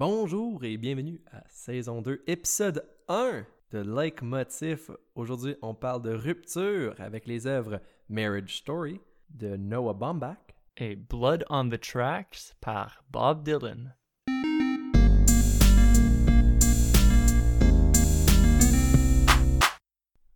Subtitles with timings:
[0.00, 4.92] Bonjour et bienvenue à saison 2, épisode 1 de Like Motif.
[5.16, 10.38] Aujourd'hui, on parle de rupture avec les œuvres Marriage Story de Noah Baumbach,
[10.76, 13.96] et Blood on the Tracks par Bob Dylan.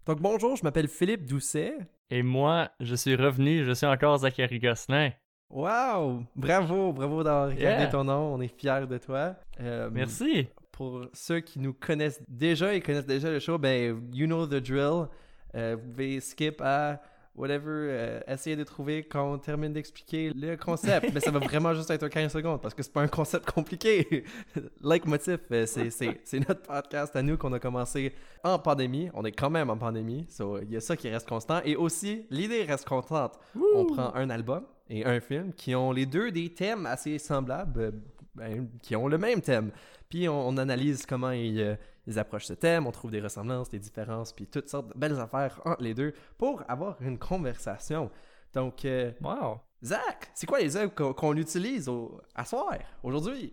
[0.05, 1.79] Donc bonjour, je m'appelle Philippe Doucet.
[2.11, 5.13] Et moi, je suis revenu, je suis encore Zachary Gosselin.
[5.53, 6.25] Wow!
[6.35, 7.87] Bravo, bravo d'avoir regardé Yeah.
[7.89, 9.35] ton nom, on est fiers de toi.
[9.61, 10.49] Euh, Merci.
[10.73, 14.55] Pour ceux qui nous connaissent déjà et connaissent déjà le show, ben, you know the
[14.55, 15.09] drill.
[15.55, 17.03] Euh, vous pouvez skip à
[17.35, 21.13] whatever, euh, essayer de trouver quand on termine d'expliquer le concept.
[21.13, 24.25] Mais ça va vraiment juste être 15 secondes parce que c'est pas un concept compliqué.
[24.81, 29.11] like Motif, euh, c'est notre podcast à nous qu'on a commencé en pandémie.
[29.13, 31.61] On est quand même en pandémie, so il y a ça qui reste constant.
[31.67, 33.39] Et aussi, l'idée reste constante.
[33.75, 37.81] On prend un album et un film qui ont les deux des thèmes assez semblables,
[37.81, 37.91] euh,
[38.35, 39.73] ben, qui ont le même thème.
[40.11, 43.71] Puis on, on analyse comment ils, euh, ils approchent ce thème, on trouve des ressemblances,
[43.71, 48.11] des différences, puis toutes sortes de belles affaires entre les deux pour avoir une conversation.
[48.53, 49.61] Donc, euh, Wow.
[49.83, 53.53] Zach, c'est quoi les œuvres qu'on qu'on utilise au, à soir, aujourd'hui,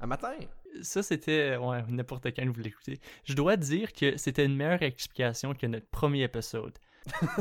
[0.00, 0.32] à matin?
[0.80, 1.56] Ça, c'était.
[1.56, 2.98] Ouais, n'importe quand vous l'écoutez.
[3.24, 6.72] Je dois dire que c'était une meilleure explication que notre premier épisode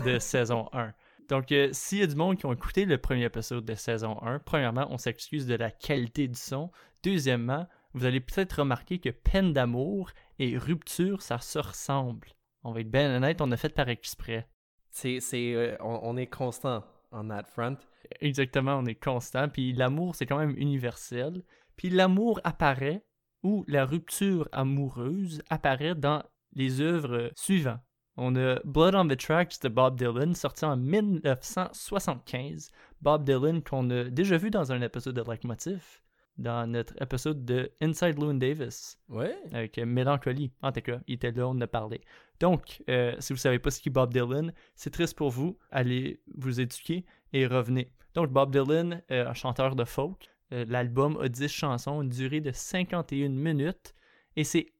[0.05, 0.93] de saison 1.
[1.31, 4.21] Donc, euh, s'il y a du monde qui ont écouté le premier épisode de saison
[4.21, 6.71] 1, premièrement, on s'excuse de la qualité du son.
[7.03, 12.27] Deuxièmement, vous allez peut-être remarquer que peine d'amour et rupture, ça se ressemble.
[12.65, 14.45] On va être bien honnête, on a fait par exprès.
[14.89, 17.77] C'est, c'est, euh, on, on est constant on that front.
[18.19, 19.47] Exactement, on est constant.
[19.47, 21.43] Puis l'amour, c'est quand même universel.
[21.77, 23.05] Puis l'amour apparaît,
[23.43, 27.79] ou la rupture amoureuse apparaît dans les œuvres suivantes.
[28.17, 32.71] On a Blood on the Tracks de Bob Dylan, sorti en 1975.
[33.01, 36.03] Bob Dylan, qu'on a déjà vu dans un épisode de Like Motif,
[36.37, 39.35] dans notre épisode de Inside Llewyn Davis Ouais.
[39.53, 40.51] avec Mélancolie.
[40.61, 42.01] En tout cas, il était là, on en a parlé.
[42.39, 45.57] Donc, euh, si vous savez pas ce qu'est Bob Dylan, c'est triste pour vous.
[45.71, 47.91] Allez vous éduquer et revenez.
[48.13, 50.29] Donc, Bob Dylan, euh, un chanteur de folk.
[50.53, 53.93] Euh, L'album a 10 chansons, une durée de 51 minutes.
[54.35, 54.73] Et c'est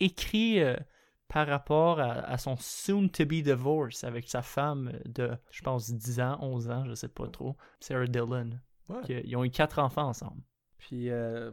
[0.00, 0.60] écrit
[1.28, 6.38] par rapport à, à son soon-to-be divorce avec sa femme de, je pense, 10 ans,
[6.40, 8.04] 11 ans, je sais pas trop, Sarah.
[8.88, 9.02] Ouais.
[9.04, 10.40] Qui- Ils ont eu quatre enfants ensemble.
[10.78, 11.50] Puis, euh,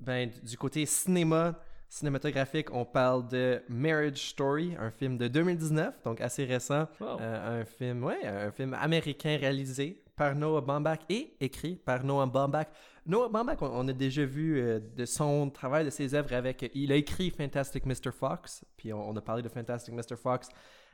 [0.00, 1.58] ben, du côté cinéma,
[1.88, 6.86] cinématographique, on parle de Marriage Story, un film de 2019, donc assez récent.
[7.00, 7.18] Wow.
[7.20, 12.26] Euh, un film, ouais, un film américain réalisé par Noah Baumbach et écrit par Noah
[12.26, 12.66] Baumbach.
[13.06, 16.70] Noah Baumbach, on, on a déjà vu euh, de son travail, de ses œuvres avec.
[16.74, 18.12] Il a écrit Fantastic Mr.
[18.12, 20.16] Fox, puis on, on a parlé de Fantastic Mr.
[20.16, 20.48] Fox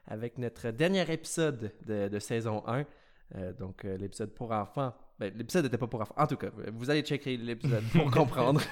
[0.07, 2.85] avec notre dernier épisode de, de saison 1.
[3.37, 4.93] euh, donc, euh, l'épisode pour enfants.
[5.19, 6.15] Ben, l'épisode n'était pas pour enfants.
[6.17, 8.61] En tout cas, vous allez checker l'épisode pour comprendre.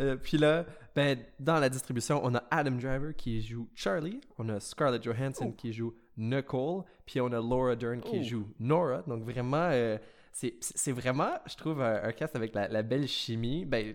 [0.00, 4.48] Euh, puis là, ben, dans la distribution, on a Adam Driver qui joue Charlie, on
[4.48, 5.52] a Scarlett Johansson Oh.
[5.52, 8.22] qui joue Nicole, puis on a Laura Dern qui Oh.
[8.22, 9.02] joue Nora.
[9.06, 9.98] Donc vraiment, euh,
[10.32, 13.64] c'est vraiment, je trouve, un, un cast avec la, la belle chimie.
[13.64, 13.94] Ben,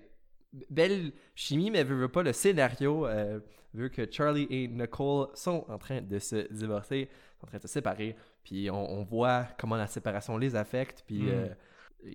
[0.69, 3.39] belle chimie, mais veut, veut pas le scénario euh,
[3.73, 7.09] veut que Charlie et Nicole sont en train de se divorcer,
[7.39, 11.03] sont en train de se séparer, puis on, on voit comment la séparation les affecte,
[11.05, 11.29] puis Mm.
[11.29, 11.47] euh,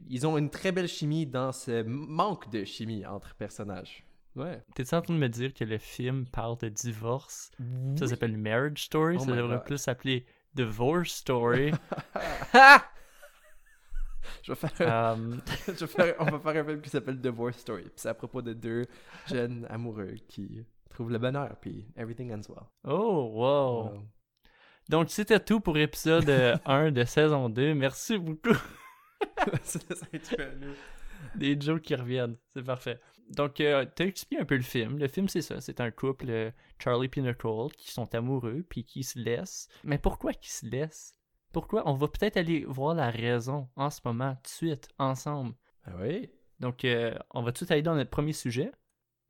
[0.09, 4.05] ils ont une très belle chimie dans ce manque de chimie entre personnages.
[4.37, 4.63] Ouais.
[4.75, 7.51] T'es-tu en train de me dire que le film parle de divorce?
[7.99, 9.17] Ça s'appelle Marriage Story.
[9.19, 10.25] Oh ça devrait plus s'appeler
[10.55, 11.73] Divorce Story.
[14.43, 15.37] Je vais faire un- Euh,
[15.67, 17.83] je vais faire- on va faire un film qui s'appelle Divorce Story.
[17.85, 18.87] Puis c'est à propos de deux
[19.29, 22.65] jeunes amoureux qui trouvent le bonheur, puis everything ends well.
[22.85, 23.83] oh, wow.
[23.93, 24.03] Wow.
[24.89, 27.75] Donc, c'était tout pour épisode euh, 1 de saison 2.
[27.75, 28.57] Merci beaucoup.
[31.35, 32.37] Des jokes qui reviennent.
[32.55, 32.99] C'est parfait.
[33.31, 34.99] Donc, euh, t'as expliqué un peu le film.
[34.99, 35.61] Le film, c'est ça.
[35.61, 39.69] C'est un couple, euh, Charlie et Nicole, qui sont amoureux puis qui se laissent.
[39.85, 41.15] Mais pourquoi qu'ils se laissent?
[41.53, 41.89] Pourquoi?
[41.89, 45.55] On va peut-être aller voir la raison en ce moment, tout de suite, ensemble.
[45.85, 46.29] Ah oui?
[46.59, 48.73] Donc, euh, on va tout aller dans notre premier sujet,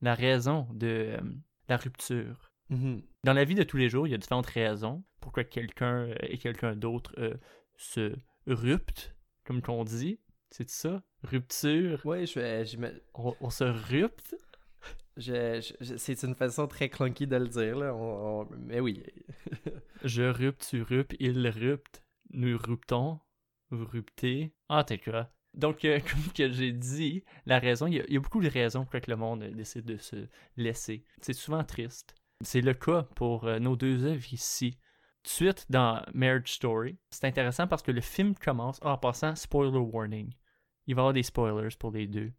[0.01, 1.21] la raison de euh,
[1.69, 2.51] la rupture.
[2.71, 3.03] Mhm.
[3.25, 6.39] Dans la vie de tous les jours, il y a différentes raisons pourquoi quelqu'un et
[6.39, 7.15] quelqu'un d'autre
[7.77, 8.17] se
[8.47, 9.15] ruptent,
[9.45, 10.19] comme qu'on dit.
[10.51, 11.03] C'est ça?
[11.23, 12.05] Rupture?
[12.05, 12.65] Ouais, je vais.
[12.65, 14.35] je me- On, on se rupte?
[15.17, 15.61] je-
[15.97, 17.95] c'est une façon très clunky de le dire, là.
[17.95, 19.03] On- on- mais oui.
[20.05, 22.03] Je rupte, tu rupes, il rupte.
[22.31, 23.21] Nous ruptons.
[23.71, 24.55] Vous ruptez.
[24.69, 25.31] Ah, t'es quoi?
[25.55, 28.41] Donc, euh, comme que j'ai dit, la raison, il y, a, il y a beaucoup
[28.41, 30.27] de raisons pour que le monde décide de se
[30.57, 31.05] laisser.
[31.21, 32.15] C'est souvent triste.
[32.43, 34.79] C'est le cas pour euh, nos deux œuvres ici.
[35.23, 38.79] Tout de suite, dans Marriage Story, c'est intéressant parce que le film commence.
[38.83, 40.33] Ah, en passant, spoiler warning.
[40.91, 42.33] Il va y avoir des spoilers pour les deux.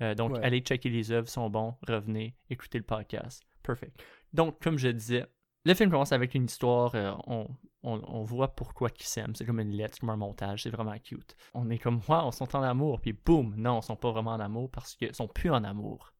[0.00, 0.42] Euh, donc, Ouais.
[0.42, 3.42] allez checker les œuvres, sont bons, revenez, écoutez le podcast.
[3.62, 4.02] Perfect.
[4.32, 5.26] Donc, comme je disais,
[5.66, 7.46] le film commence avec une histoire, euh, on,
[7.82, 9.34] on, on voit pourquoi ils s'aiment.
[9.34, 11.36] C'est comme une lettre, comme un montage, c'est vraiment cute.
[11.52, 14.32] On est comme, wow, on sont en amour, puis boum, non, ils sont pas vraiment
[14.32, 16.14] en amour parce qu'ils sont plus en amour.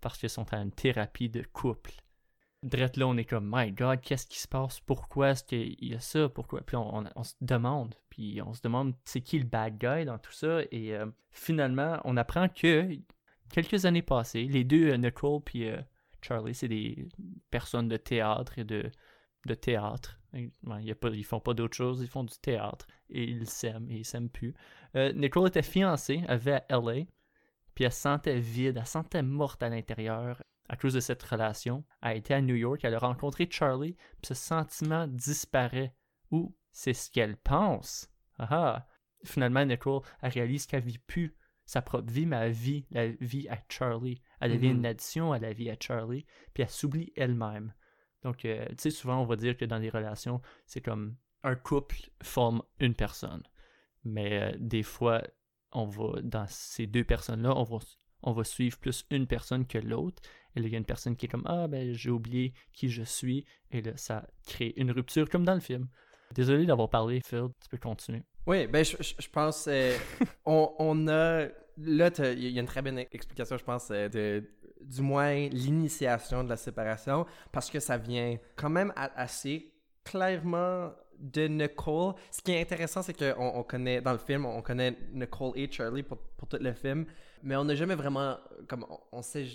[0.00, 1.92] Parce qu'ils sont à une thérapie de couple.
[2.64, 4.80] Drette là, on est comme, my god, qu'est-ce qui se passe?
[4.80, 6.28] Pourquoi est-ce qu'il y a ça?
[6.28, 6.60] Pourquoi?
[6.62, 10.32] Puis on, se demande, puis on se demande c'est qui le bad guy dans tout
[10.32, 10.62] ça?
[10.72, 12.98] Et euh, finalement, on apprend que
[13.52, 15.80] quelques années passées, les deux, euh, Nicole puis euh,
[16.20, 17.08] Charlie, c'est des
[17.50, 18.90] personnes de théâtre et de,
[19.46, 20.18] de théâtre.
[20.34, 22.88] Ils font pas d'autre chose, ils font du théâtre.
[23.08, 24.52] Et ils s'aiment, et ils s'aiment plus.
[24.94, 27.04] Nicole était fiancée, elle vivait à LA,
[27.74, 31.22] puis elle se sentait vide, elle se sentait morte à l'intérieur à cause de cette
[31.22, 31.84] relation.
[32.02, 35.94] A été à New York, elle a rencontré Charlie, puis ce sentiment disparaît.
[36.30, 38.10] Ou c'est ce qu'elle pense.
[38.38, 38.86] Ah ah.
[39.24, 41.34] Finalement, Nicole, elle réalise qu'elle vit plus
[41.64, 44.22] sa propre vie, mais elle vit la vie à Charlie.
[44.40, 44.76] Elle devient Mhm.
[44.78, 46.24] une addition à la vie à Charlie,
[46.54, 47.74] puis elle s'oublie elle-même.
[48.22, 51.56] Donc, euh, tu sais, souvent, on va dire que dans les relations, c'est comme un
[51.56, 53.42] couple forme une personne.
[54.04, 55.22] Mais euh, des fois,
[55.72, 57.78] on va, dans ces deux personnes-là, on va,
[58.22, 60.22] on va suivre plus une personne que l'autre.
[60.56, 62.88] Et là, il y a une personne qui est comme Ah, ben, j'ai oublié qui
[62.88, 63.44] je suis.
[63.70, 65.88] Et là, ça crée une rupture, comme dans le film.
[66.34, 68.22] Désolé d'avoir parlé, Phil, tu peux continuer.
[68.46, 69.96] Oui, ben je, je- je pense euh,
[70.46, 71.46] on, on a
[71.80, 74.44] là il y a une très bonne explication je pense euh, de
[74.80, 79.72] du moins l'initiation de la séparation parce que ça vient quand même assez
[80.04, 82.14] clairement de Nicole.
[82.30, 85.70] Ce qui est intéressant c'est qu'on on connaît dans le film on connaît Nicole et
[85.70, 87.04] Charlie pour, pour tout le film,
[87.42, 88.36] mais on n'a jamais vraiment
[88.68, 89.46] comme on, sait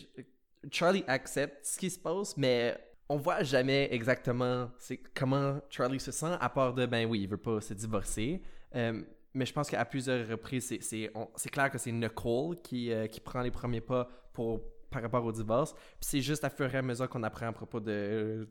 [0.71, 2.77] Charlie accepte ce qui se passe, mais
[3.09, 7.27] on voit jamais exactement c'est comment Charlie se sent, à part de ben oui, il
[7.27, 8.41] veut pas se divorcer.
[8.75, 9.01] Euh,
[9.33, 13.41] mais je pense qu'à plusieurs reprises, c'est clair que c'est Nicole qui, euh, qui prend
[13.41, 15.73] les premiers pas pour, par rapport au divorce.
[15.73, 18.45] Puis c'est juste à fur et à mesure qu'on apprend à propos de euh,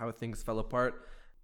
[0.00, 0.92] How Things Fell Apart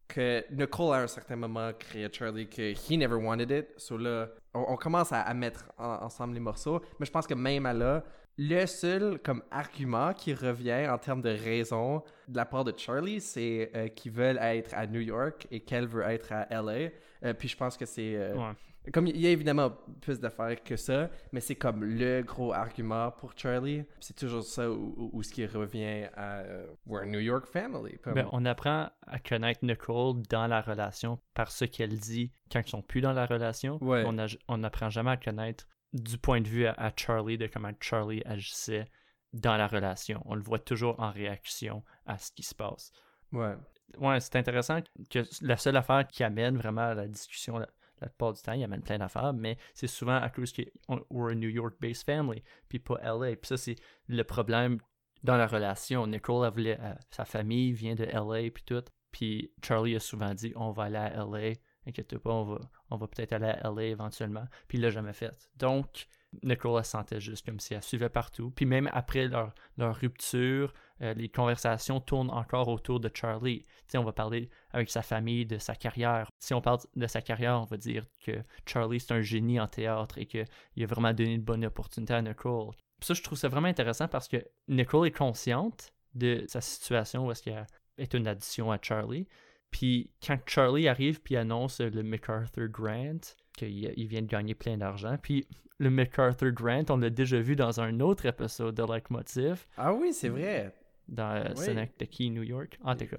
[0.08, 3.66] que Nicole à un certain moment crée Charlie que he never wanted it.
[3.76, 6.80] So là, on, commence à, mettre en- ensemble les morceaux.
[6.98, 8.02] Mais je pense que même à là,
[8.38, 13.20] le seul comme argument qui revient en termes de raison de la part de Charlie,
[13.20, 16.90] c'est euh, qu'ils veulent être à New York et qu'elle veut être à LA.
[17.24, 18.52] Euh, puis je pense que c'est euh.
[18.92, 19.70] Comme il y a évidemment
[20.00, 23.84] plus d'affaires que ça, mais c'est comme le gros argument pour Charlie.
[24.00, 27.98] C'est toujours ça où ce qui revient à euh, we're a New York family.
[28.06, 32.70] Ben, on apprend à connaître Nicole dans la relation par ce qu'elle dit quand ils
[32.70, 33.82] sont plus dans la relation.
[33.82, 34.04] Ouais.
[34.48, 38.22] On n'apprend jamais à connaître du point de vue à, à Charlie, de comment Charlie
[38.24, 38.88] agissait
[39.32, 40.22] dans la relation.
[40.24, 42.92] On le voit toujours en réaction à ce qui se passe.
[43.32, 43.54] Ouais.
[43.98, 44.80] Ouais, c'est intéressant
[45.10, 47.58] que la seule affaire qui amène vraiment à la discussion
[48.00, 51.32] la, plupart du temps, il amène plein d'affaires, mais c'est souvent à cause qu'on we're
[51.32, 53.36] a New York-based family, puis pas LA.
[53.36, 53.76] Puis ça, c'est
[54.08, 54.78] le problème
[55.22, 56.06] dans la relation.
[56.06, 58.84] Nicole, elle voulait, euh, sa famille vient de LA, puis tout.
[59.10, 61.54] Puis Charlie a souvent dit, on va aller à LA,
[61.88, 64.44] inquiète pas, on va, on va peut-être aller à LA éventuellement.
[64.68, 65.48] Puis il l'a jamais fait.
[65.56, 66.06] Donc,
[66.42, 68.50] se sentait juste comme si elle suivait partout.
[68.50, 73.64] Puis même après leur, leur rupture, euh, les conversations tournent encore autour de Charlie.
[73.94, 76.30] On va parler avec sa famille de sa carrière.
[76.38, 79.68] Si on parle de sa carrière, on va dire que Charlie, c'est un génie en
[79.68, 80.44] théâtre et qu'il
[80.82, 82.74] a vraiment donné une bonne opportunité à Nicole.
[83.00, 87.30] Ça, je trouve ça vraiment intéressant parce que Nicole est consciente de sa situation où
[87.30, 89.26] est-ce qu'elle est une addition à Charlie.
[89.70, 93.20] Puis quand Charlie arrive puis annonce le MacArthur Grant,
[93.56, 95.46] qu'il il vient de gagner plein d'argent, puis
[95.78, 99.92] le MacArthur Grant, on l'a déjà vu dans un autre épisode de Like Motive, Ah
[99.94, 100.72] oui, c'est vrai.
[101.08, 101.64] Dans euh, Oui.
[101.64, 102.78] Synecdoche, New York.
[102.82, 103.16] En tout cas,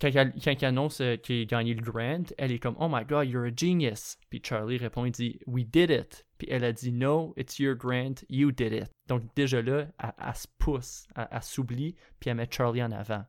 [0.00, 2.88] quand elle, quand elle annonce euh, qu'il a gagné le Grant, elle est comme Oh
[2.90, 4.16] my god, you're a genius.
[4.30, 6.26] Puis Charlie répond, il dit We did it.
[6.38, 8.90] Puis elle a dit No, it's your Grant, you did it.
[9.06, 12.92] Donc déjà là, elle, elle se pousse, elle, elle s'oublie, puis elle met Charlie en
[12.92, 13.24] avant.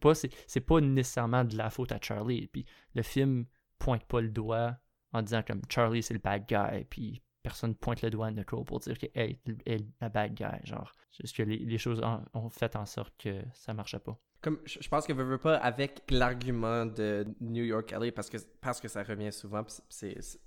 [0.00, 2.46] Pas, c'est pas nécessairement de la faute à Charlie.
[2.48, 2.64] Puis
[2.94, 3.46] le film
[3.78, 4.76] pointe pas le doigt
[5.12, 8.64] en disant comme Charlie c'est le bad guy, puis personne pointe le doigt à Nicole
[8.64, 10.44] pour dire que hey, elle est la bad guy.
[10.64, 12.02] Genre, juste que les, choses
[12.34, 14.18] ont fait en sorte que ça marchait pas.
[14.42, 18.36] Comme, je, pense que veux, veux pas avec l'argument de New York LA parce que,
[18.60, 20.40] parce que ça revient souvent, c'est c'est-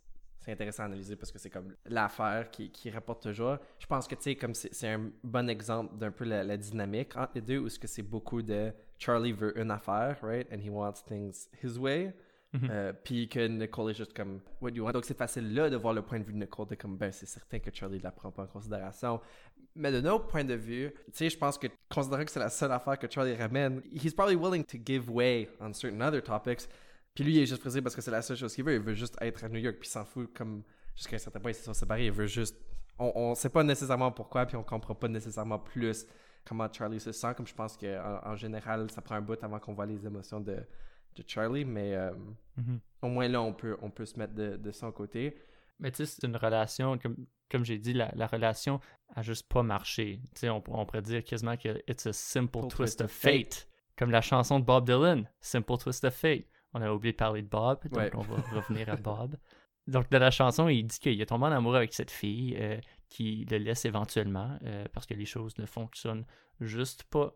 [0.47, 3.57] intéressant à analyser parce que c'est comme l'affaire qui, qui rapporte toujours.
[3.79, 7.15] Je pense que tu sais, comme c'est un bon exemple d'un peu la, la dynamique
[7.15, 10.47] entre les deux où ce que c'est beaucoup de Charlie veut une affaire, right?
[10.51, 12.13] And he wants things his way.
[12.53, 14.91] Euh, puis que Nicole est juste comme what do you want?
[14.91, 17.09] Donc c'est facile là de voir le point de vue de Nicole de comme ben
[17.11, 19.21] c'est certain que Charlie ne la prend pas en considération.
[19.73, 22.49] Mais de notre point de vue, tu sais, je pense que considérant que c'est la
[22.49, 26.67] seule affaire que Charlie ramène, he's probably willing to give way on certain other topics.
[27.15, 28.75] Puis lui, il est juste pressé parce que c'est la seule chose qu'il veut.
[28.75, 30.63] Il veut juste être à New York, puis s'en fout comme
[30.95, 32.07] jusqu'à un certain point, ils se sont séparés.
[32.07, 32.57] Il veut juste
[32.99, 36.05] on, on sait pas nécessairement pourquoi, puis on comprend pas nécessairement plus
[36.45, 39.59] comment Charlie se sent, comme je pense qu'en en, général, ça prend un bout avant
[39.59, 40.57] qu'on voit les émotions de,
[41.15, 42.11] de Charlie, mais euh,
[42.57, 42.79] Mhm.
[43.01, 45.35] au moins là, on peut, on peut se mettre de, de son côté.
[45.79, 47.15] Mais tu sais, c'est une relation, comme,
[47.49, 48.79] comme j'ai dit, la, la relation
[49.15, 50.21] a juste pas marché.
[50.35, 53.67] Tu sais, on, on pourrait dire quasiment que it's a simple Simple twist of fate.
[53.97, 56.45] Comme la chanson de Bob Dylan, Simple Twist of Fate.
[56.73, 58.11] On a oublié de parler de Bob, donc Ouais.
[58.15, 59.35] on va revenir à Bob.
[59.87, 62.79] Donc, dans la chanson, il dit qu'il est tombé en amour avec cette fille euh,
[63.09, 66.25] qui le laisse éventuellement euh, parce que les choses ne fonctionnent
[66.59, 67.33] juste pas.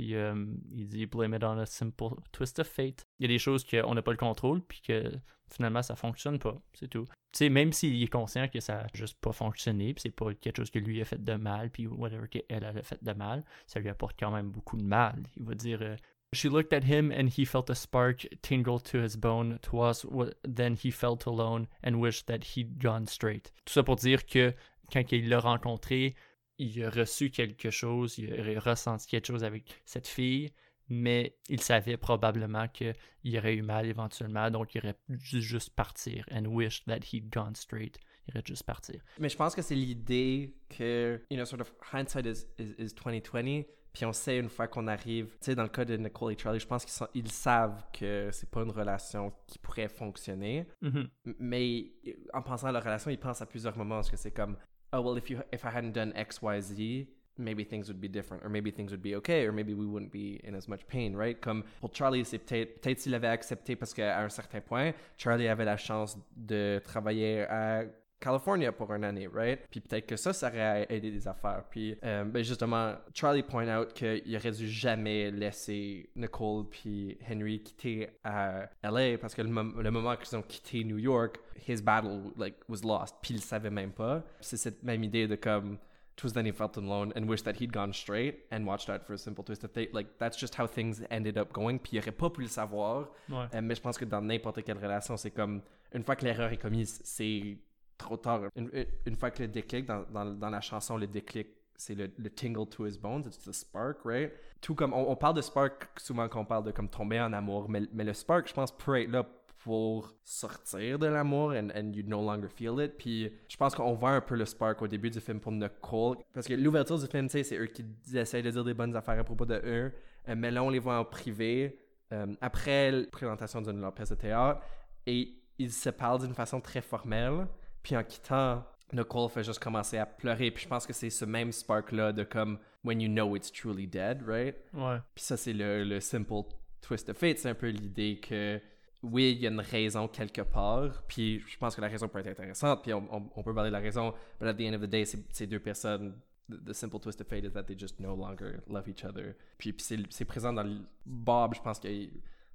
[0.00, 3.06] Puis euh, il dit blame it on a simple twist of fate.
[3.18, 5.12] Il y a des choses qu'on n'a pas le contrôle, puis que
[5.52, 6.56] finalement ça fonctionne pas.
[6.72, 7.04] C'est tout.
[7.04, 10.32] Tu sais, même s'il est conscient que ça a juste pas fonctionné, puis c'est pas
[10.32, 13.12] quelque chose que lui a fait de mal, puis whatever qu'elle elle a fait de
[13.12, 15.22] mal, ça lui apporte quand même beaucoup de mal.
[15.36, 15.96] Il va dire euh,
[16.32, 19.58] She looked at him and he felt a spark tingle to his bone.
[19.60, 20.06] Twas
[20.44, 23.52] then he felt alone and wished that he'd gone straight.
[23.66, 24.54] Tout ça pour dire que
[24.90, 26.14] quand il l'a rencontré,
[26.62, 30.50] il a reçu quelque chose, il a ressenti quelque chose avec cette fille,
[30.88, 32.94] mais il savait probablement qu'il
[33.38, 36.24] aurait eu mal éventuellement, donc il aurait dû juste partir.
[36.32, 37.98] And wished that he'd gone straight.
[38.26, 39.00] Il aurait juste partir.
[39.18, 42.92] Mais je pense que c'est l'idée que, you know, sort of hindsight is, is, is
[42.94, 43.62] 2020.
[43.92, 46.38] Puis on sait une fois qu'on arrive, tu sais, dans le cas de Nicole et
[46.38, 50.66] Charlie, je pense qu'ils ils savent que c'est pas une relation qui pourrait fonctionner.
[50.80, 51.08] Mhm.
[51.26, 51.90] M- Mais
[52.32, 54.56] en pensant à leur relation, ils pensent à plusieurs moments parce que c'est comme,
[54.92, 57.06] oh well, if you if I hadn't done X, Y, Z,
[57.38, 60.12] maybe things would be different, or maybe things would be okay, or maybe we wouldn't
[60.12, 61.40] be in as much pain, right?
[61.40, 65.48] Comme pour Charlie, c'est peut-être peut-être s'il avait accepté parce qu'à un certain point, Charlie
[65.48, 67.84] avait la chance de travailler à
[68.20, 69.60] California pour une année, right?
[69.70, 71.64] Puis peut-être que ça, ça aurait aidé des affaires.
[71.70, 77.62] Puis euh, ben justement, Charlie point out qu'il aurait dû jamais laisser Nicole puis Henry
[77.62, 81.80] quitter à LA parce que le, mom- le moment qu'ils ont quitté New York, his
[81.82, 83.16] battle like was lost.
[83.22, 84.22] Puis il savait même pas.
[84.40, 85.78] C'est cette même idée de comme
[86.16, 89.14] Twas then he felt alone and wished that he'd gone straight and watched out for
[89.14, 89.94] a simple twist of fate.
[89.94, 91.78] Like that's just how things ended up going.
[91.78, 93.08] Puis il aurait pas pu le savoir.
[93.30, 93.46] Ouais.
[93.54, 95.62] Euh, mais je pense que dans n'importe quelle relation, c'est comme
[95.94, 97.56] une fois que l'erreur est commise, c'est
[98.00, 98.42] trop tard.
[98.56, 98.70] Une,
[99.06, 102.30] une- fois que le déclic, dans, dans, dans la chanson, le déclic, c'est le, le
[102.30, 104.32] tingle to his bones, it's the spark, right?
[104.60, 107.68] Tout comme on, on parle de spark souvent qu'on parle de comme tomber en amour,
[107.68, 109.24] mais, mais le spark, je pense, peut être là
[109.64, 112.96] pour sortir de l'amour and, and you no longer feel it.
[112.96, 116.16] Puis je pense qu'on voit un peu le spark au début du film pour Nicole.
[116.32, 119.24] Parce que l'ouverture du film, c'est eux qui essayent de dire des bonnes affaires à
[119.24, 119.92] propos de eux.
[120.28, 121.78] Euh, mais là, on les voit en privé
[122.12, 124.60] euh, après la présentation d'une leur pièce de théâtre
[125.06, 125.28] et
[125.58, 127.46] ils se parlent d'une façon très formelle.
[127.82, 130.50] Puis en quittant, Nicole fait juste commencer à pleurer.
[130.50, 133.86] Puis je pense que c'est ce même spark-là de comme when you know it's truly
[133.86, 134.56] dead, right?
[134.74, 134.98] Ouais.
[135.14, 136.42] Puis ça, c'est le, le simple
[136.80, 137.38] twist of fate.
[137.38, 138.60] C'est un peu l'idée que
[139.02, 141.02] oui, il y a une raison quelque part.
[141.08, 142.82] Puis je pense que la raison peut être intéressante.
[142.82, 144.12] Puis on, on- on peut parler de la raison.
[144.40, 146.18] But at the end of the day, c'est deux personnes.
[146.66, 149.36] The, simple twist of fate is that they just no longer love each other.
[149.56, 151.86] Puis, puis c'est présent dans le- Bob, je pense que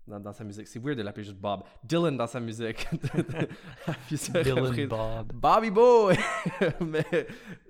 [0.08, 0.68] dans, dans sa musique.
[0.68, 1.64] C'est weird de l'appeler juste Bob.
[1.84, 2.88] Dylan dans sa musique.
[4.10, 5.34] Dylan représente- Bob.
[5.34, 6.16] Bobby Boy!
[6.82, 7.06] Mais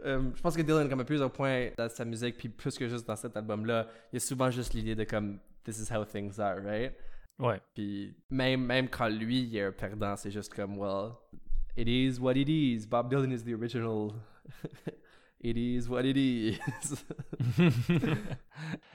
[0.06, 2.88] euh, je pense que Dylan, comme à plusieurs points dans sa musique, puis plus que
[2.88, 6.04] juste dans cet album-là, il y a souvent juste l'idée de comme This is how
[6.06, 6.94] things are, right?
[7.39, 7.60] Ouais.
[7.74, 11.13] Puis même, même quand lui il est un perdant, c'est juste comme Well,
[11.75, 12.86] it is what it is.
[12.88, 14.12] Bob Dylan is the original.
[15.42, 17.06] it is what it is.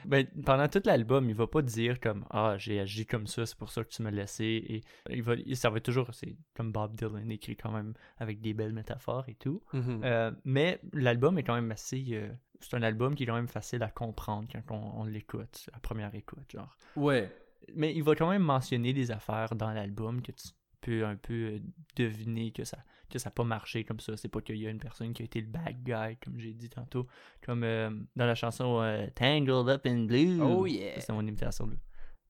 [0.04, 3.56] ben, pendant tout l'album, il va pas dire comme Ah, j'ai agi comme ça, c'est
[3.56, 4.44] pour ça que tu m'as laissé.
[4.44, 4.80] Et
[5.11, 8.73] il va, ça va toujours, c'est comme Bob Dylan écrit quand même avec des belles
[8.73, 9.62] métaphores et tout.
[9.73, 10.00] Mhm.
[10.04, 12.04] Euh, mais l'album est quand même assez.
[12.12, 12.28] euh,
[12.61, 15.80] c'est un album qui est quand même facile à comprendre quand on, on l'écoute, à
[15.80, 16.76] première écoute, genre.
[16.97, 17.30] ouais.
[17.75, 20.49] Mais il va quand même mentionner des affaires dans l'album que tu
[20.80, 21.59] peux un peu euh,
[21.94, 22.78] deviner que ça
[23.11, 24.17] que ça n'a pas marché comme ça.
[24.17, 26.55] C'est pas qu'il y a une personne qui a été le bad guy, comme j'ai
[26.55, 27.07] dit tantôt.
[27.43, 30.40] Comme euh, dans la chanson euh, Tangled Up in Blue.
[30.40, 31.00] Oh yeah.
[31.00, 31.76] C'est mon imitation de,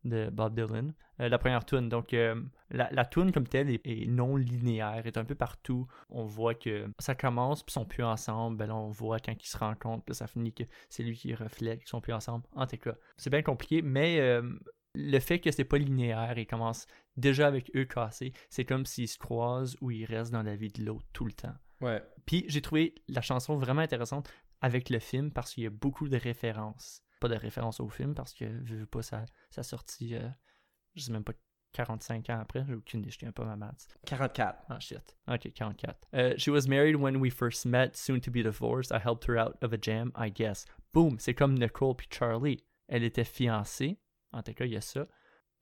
[0.04, 0.92] de Bob Dylan.
[1.20, 1.88] Euh, la première tune.
[1.88, 5.86] Donc, la, la tune comme telle est, est non linéaire, est un peu partout.
[6.08, 8.56] On voit que ça commence, puis ils sont plus ensemble.
[8.56, 11.34] Ben là, on voit quand ils se rencontrent, puis ça finit que c'est lui qui
[11.34, 12.44] reflète qu'ils sont plus ensemble.
[12.54, 14.40] En tout cas, c'est bien compliqué, mais
[14.94, 19.08] le fait que c'est pas linéaire et commence déjà avec eux cassés, c'est comme s'ils
[19.08, 21.54] se croisent ou ils restent dans la vie de l'autre tout le temps.
[21.80, 22.02] Ouais.
[22.26, 24.30] Puis j'ai trouvé la chanson vraiment intéressante
[24.60, 27.02] avec le film parce qu'il y a beaucoup de références.
[27.20, 30.28] Pas de références au film parce que je veux pas sa, sa sortie, euh,
[30.94, 31.34] je sais même pas
[31.72, 33.86] 45 ans après, j'ai aucune idée, je tiens pas ma maths.
[34.06, 34.64] 44.
[34.68, 35.16] Ah shit.
[35.28, 36.08] Ok, 44.
[36.12, 38.92] Uh, she was married when we first met, soon to be divorced.
[38.92, 40.64] I helped her out of a jam, I guess.
[40.92, 42.64] Boom, c'est comme Nicole puis Charlie.
[42.88, 43.98] Elle était fiancée.
[44.32, 45.06] En tout cas, il y a ça.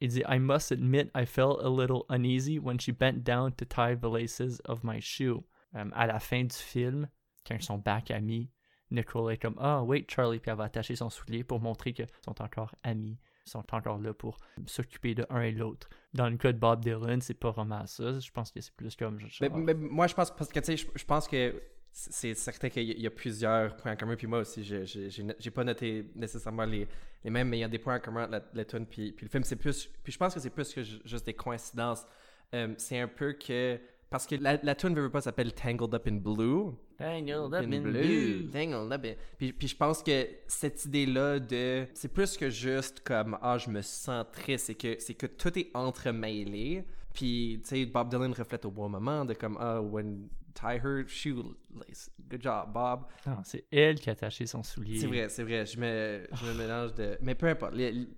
[0.00, 3.64] Il dit I must admit I felt a little uneasy when she bent down to
[3.64, 5.44] tie the laces of my shoe.
[5.74, 7.08] Um, à la fin du film,
[7.46, 8.50] quand ils sont back amis,
[8.90, 12.06] Nicole est comme Ah, wait, Charlie, puis elle va attacher son soulier pour montrer qu'ils
[12.24, 15.88] sont encore amis, ils sont encore là pour s'occuper de un et l'autre.
[16.14, 18.18] Dans le cas de Bob Dylan, c'est pas vraiment ça.
[18.18, 19.18] Je pense que c'est plus comme.
[19.40, 23.06] Mais, moi, je pense, parce que, tu sais, je, pense que c'est certain qu'il y,
[23.06, 24.16] a- plusieurs points en commun.
[24.16, 26.88] Puis moi aussi, j'ai pas noté nécessairement les,
[27.24, 29.26] les mêmes, mais il y a des points en commun entre la, tune puis, puis
[29.26, 29.44] le film.
[29.44, 32.06] C'est plus, puis je pense que c'est plus que ju- juste des coïncidences.
[32.54, 33.78] Euh, c'est un peu que.
[34.10, 36.72] Parce que la, la tune, veut veut pas, s'appelle Tangled Up in Blue.
[36.96, 38.48] Tangled In blue.
[38.50, 41.86] Tangled up in- Puis, puis je pense que cette idée-là de.
[41.92, 44.66] C'est plus que juste comme Ah, je me sens triste.
[44.66, 46.84] C'est que, c'est que tout est entremêlé.
[47.12, 51.04] Puis, tu sais, Bob Dylan reflète au bon moment de comme Ah, when tie her
[51.06, 52.10] shoelace.
[52.28, 53.04] Good job, Bob.
[53.26, 54.98] Non, c'est elle qui a attaché son soulier.
[55.00, 55.64] C'est vrai, c'est vrai.
[55.66, 57.16] Je me, je me mélange de.
[57.22, 57.74] Mais peu importe.
[57.74, 58.08] les- les-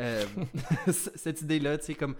[0.00, 0.24] euh,
[0.92, 2.16] cette idée-là, tu sais, comme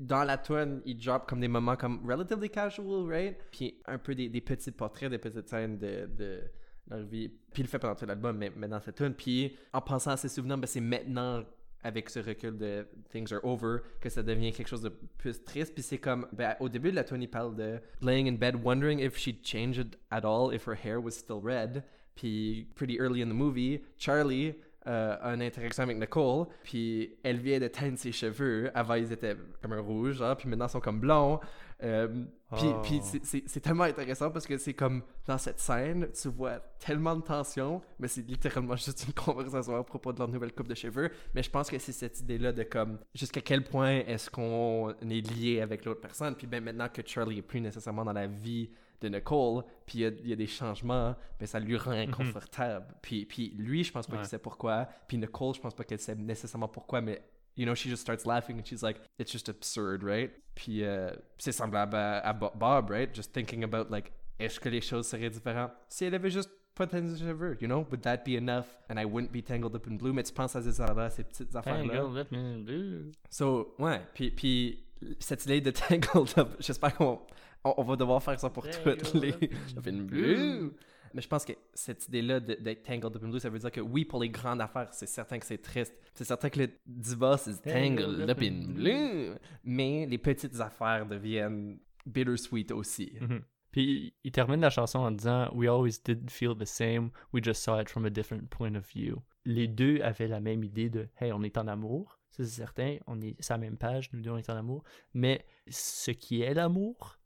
[0.00, 3.36] dans la tune, il drop comme des moments comme relatively casual, right?
[3.50, 6.40] Puis un peu des, des petits portraits, des petites scènes de, de
[6.88, 7.28] leur vie.
[7.28, 9.12] Puis il le fait pendant tout l'album, mais, mais dans cette tune.
[9.14, 11.42] Puis en pensant à ses souvenirs, ben, c'est maintenant
[11.82, 15.74] avec ce recul de Things Are Over que ça devient quelque chose de plus triste.
[15.74, 18.98] Puis c'est comme, ben, au début de la il parle de laying in bed, wondering
[19.00, 21.84] if she'd changed at all, if her hair was still red.
[22.14, 24.54] Puis pretty early in the movie, Charlie
[24.86, 28.70] euh, a une interaction avec Nicole, puis elle vient de teindre ses cheveux.
[28.74, 31.40] Avant, ils étaient comme un rouge, puis maintenant, ils sont comme blonds.
[31.82, 32.24] Euh,
[32.56, 33.18] puis Oh.
[33.22, 37.80] c'est- tellement intéressant parce que c'est comme dans cette scène, tu vois tellement de tension,
[38.00, 41.10] mais c'est littéralement juste une conversation à propos de leur nouvelle coupe de cheveux.
[41.34, 45.30] Mais je pense que c'est cette idée-là de comme jusqu'à quel point est-ce qu'on est
[45.30, 46.34] lié avec l'autre personne?
[46.34, 48.70] Puis ben maintenant que Charlie est plus nécessairement dans la vie
[49.00, 51.92] de Nicole, puis il y a- il y, a des changements, mais ça lui rend
[51.92, 52.86] inconfortable.
[53.00, 54.18] puis, puis lui, je pense pas Ouais.
[54.20, 54.88] qu'il sait pourquoi.
[55.06, 57.22] Puis Nicole, je pense pas qu'elle sait nécessairement pourquoi, mais
[57.58, 60.30] you know, she just starts laughing and she's like, it's just absurd, right?
[60.54, 63.12] Puis euh, c'est semblable à, à Bob, right?
[63.12, 66.86] Just thinking about, like, est-ce que les choses seraient différentes si elle avait juste pas
[66.86, 67.84] de cheveux, you know?
[67.90, 68.66] Would that be enough?
[68.88, 71.24] And I wouldn't be tangled up in blue, mais tu penses à ces, affaires-là, ces
[71.24, 71.96] petites affaires-là.
[71.96, 73.10] Tangled up in blue.
[73.28, 74.84] So, ouais, puis, puis
[75.18, 77.20] cette idée de Tangled Up, j'espère qu'on
[77.64, 79.32] on, on va devoir faire ça pour toutes les...
[79.76, 80.72] Up in blue.
[81.14, 83.80] Mais je pense que cette idée-là d'être Tangled Up in Blue, ça veut dire que
[83.80, 85.94] oui, pour les grandes affaires, c'est certain que c'est triste.
[86.14, 89.34] C'est certain que le divorce is Tangled Up in Blue.
[89.64, 93.12] Mais les petites affaires deviennent bittersweet aussi.
[93.20, 93.42] Mhm.
[93.70, 97.62] Puis il termine la chanson en disant We always did feel the same, we just
[97.62, 99.16] saw it from a different point of view.
[99.44, 103.20] Les deux avaient la même idée de Hey, on est en amour, c'est certain, on
[103.20, 106.54] est sur la même page, nous deux on est en amour, mais ce qui est
[106.54, 107.18] l'amour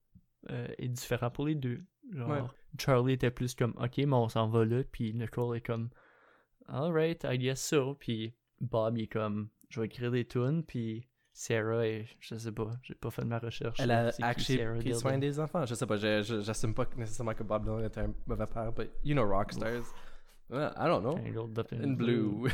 [0.50, 1.78] euh, est différent pour les deux.
[2.12, 2.40] Genre, Ouais.
[2.78, 5.90] Charlie était plus comme Ok, mais on s'en va là, puis Nicole est comme
[6.68, 11.08] Alright, I guess so, puis Bob il est comme Je vais écrire des tunes, puis
[11.34, 13.80] Sarah est, je sais pas, j'ai pas fait de ma recherche.
[13.80, 15.64] Elle a actually pris soin des enfants.
[15.64, 19.14] Je sais pas, j'assume pas nécessairement que Bob Dylan était un mauvais père, but you
[19.14, 19.84] know rockstars.
[20.50, 21.14] Well, I don't know.
[21.14, 22.48] Tangled up in In blue.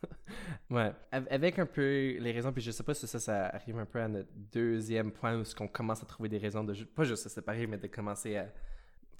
[0.70, 0.92] ouais.
[1.12, 3.86] Av- Avec un peu les raisons, puis je sais pas si ça, ça arrive un
[3.86, 7.24] peu à notre deuxième point où qu'on commence à trouver des raisons de pas juste
[7.24, 8.46] se séparer, mais de commencer à.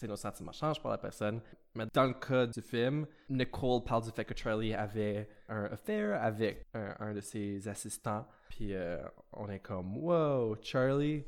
[0.03, 1.41] Nos sentiments changent pour la personne.
[1.75, 6.23] Mais dans le cas du film, Nicole parle du fait que Charlie avait un affair
[6.23, 8.27] avec un, un de ses assistants.
[8.51, 8.99] Puis euh,
[9.33, 11.25] on est comme, wow, Charlie,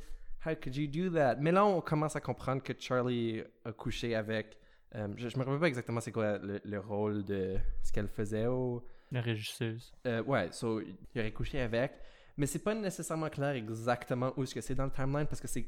[0.46, 1.36] how could you do that?
[1.36, 4.56] Mais là, on commence à comprendre que Charlie a couché avec.
[4.94, 8.08] euh, je, je me rappelle pas exactement c'est quoi le, le rôle de ce qu'elle
[8.08, 8.84] faisait au.
[9.10, 9.92] La régisseuse.
[10.06, 11.92] Euh, ouais, so, il aurait couché avec.
[12.38, 15.48] Mais c'est pas nécessairement clair exactement où est-ce que c'est dans le timeline parce que
[15.48, 15.66] c'est,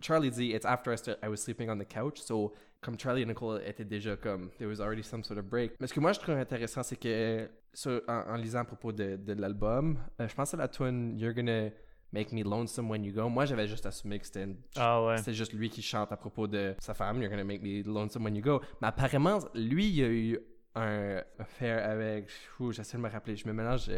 [0.00, 2.18] Charlie dit it's after I, was sleeping on the couch.
[2.20, 5.72] So, comme Charlie et Nicole étaient déjà comme there was already some sort of break.
[5.80, 8.92] Mais ce que moi je trouve intéressant, c'est que sur- en, en lisant à propos
[8.92, 11.70] de, de l'album, euh, je pense à la tune You're gonna
[12.12, 13.30] make me lonesome when you go.
[13.30, 15.16] Moi j'avais juste assumé que c'était Ah ouais.
[15.18, 18.24] c'est juste lui qui chante à propos de sa femme, You're gonna make me lonesome
[18.24, 18.60] when you go.
[18.82, 20.38] Mais apparemment, lui, il a eu
[20.74, 22.28] un affaire avec.
[22.60, 23.90] Ouh, j'essaie de me rappeler, je me mélange.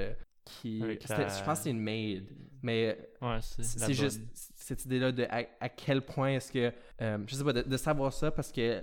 [0.45, 2.27] Qui, la- Je pense que c'est une maid.
[2.63, 4.21] Mais Ouais, c'est juste
[4.55, 6.73] cette idée-là de à, à quel point est-ce que.
[7.03, 8.83] euh, je sais pas, de, de savoir ça parce que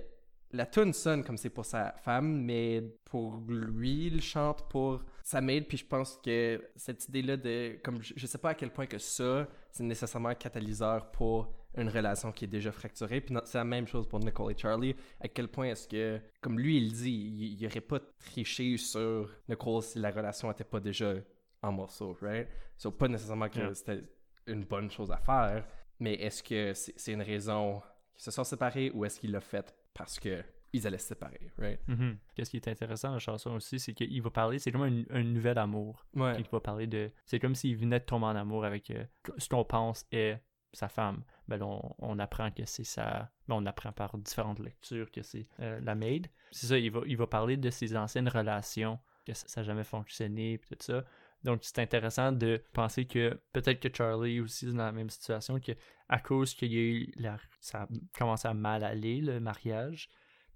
[0.52, 5.40] la tune sonne comme c'est pour sa femme, mais pour lui, il chante pour sa
[5.40, 5.66] maid.
[5.66, 7.78] Puis je pense que cette idée-là de.
[7.82, 11.52] Comme je, je sais pas à quel point que ça, c'est nécessairement un catalyseur pour
[11.74, 13.22] une relation qui est déjà fracturée.
[13.22, 14.94] Puis c'est la même chose pour Nicole et Charlie.
[15.20, 19.30] À quel point est-ce que, comme lui, il dit, il, il aurait pas triché sur
[19.48, 21.14] Nicole si la relation était pas déjà
[21.62, 22.48] en morceaux, right?
[22.76, 23.74] So, pas nécessairement que Yeah.
[23.74, 24.02] c'était
[24.46, 25.64] une bonne chose à faire,
[26.00, 27.80] mais est-ce que c'est c'est une raison
[28.14, 30.42] qu'ils se sont séparés ou est-ce qu'il l'a fait parce que
[30.74, 31.78] ils allaient se séparer, right?
[31.86, 32.16] Mhm.
[32.34, 35.02] Qu'est-ce qui est intéressant dans la chanson aussi, c'est qu'il va parler, c'est comme un,
[35.10, 36.06] un nouvel amour.
[36.14, 36.34] Ouais.
[36.40, 37.10] Il va parler de.
[37.26, 39.04] C'est comme s'il venait de tomber en amour avec euh,
[39.36, 40.40] ce qu'on pense est
[40.72, 41.22] sa femme.
[41.46, 43.30] Ben là, on, on apprend que c'est sa.
[43.48, 46.28] Ben, on apprend par différentes lectures que c'est euh, la maid.
[46.52, 49.84] C'est ça, il va, il va parler de ses anciennes relations, que ça n'a jamais
[49.84, 51.04] fonctionné, puis tout ça.
[51.44, 55.58] Donc, c'est intéressant de penser que peut-être que Charlie aussi est dans la même situation,
[55.58, 55.72] que
[56.08, 60.08] à cause qu'il y a eu la, ça a commencé à mal aller, le mariage.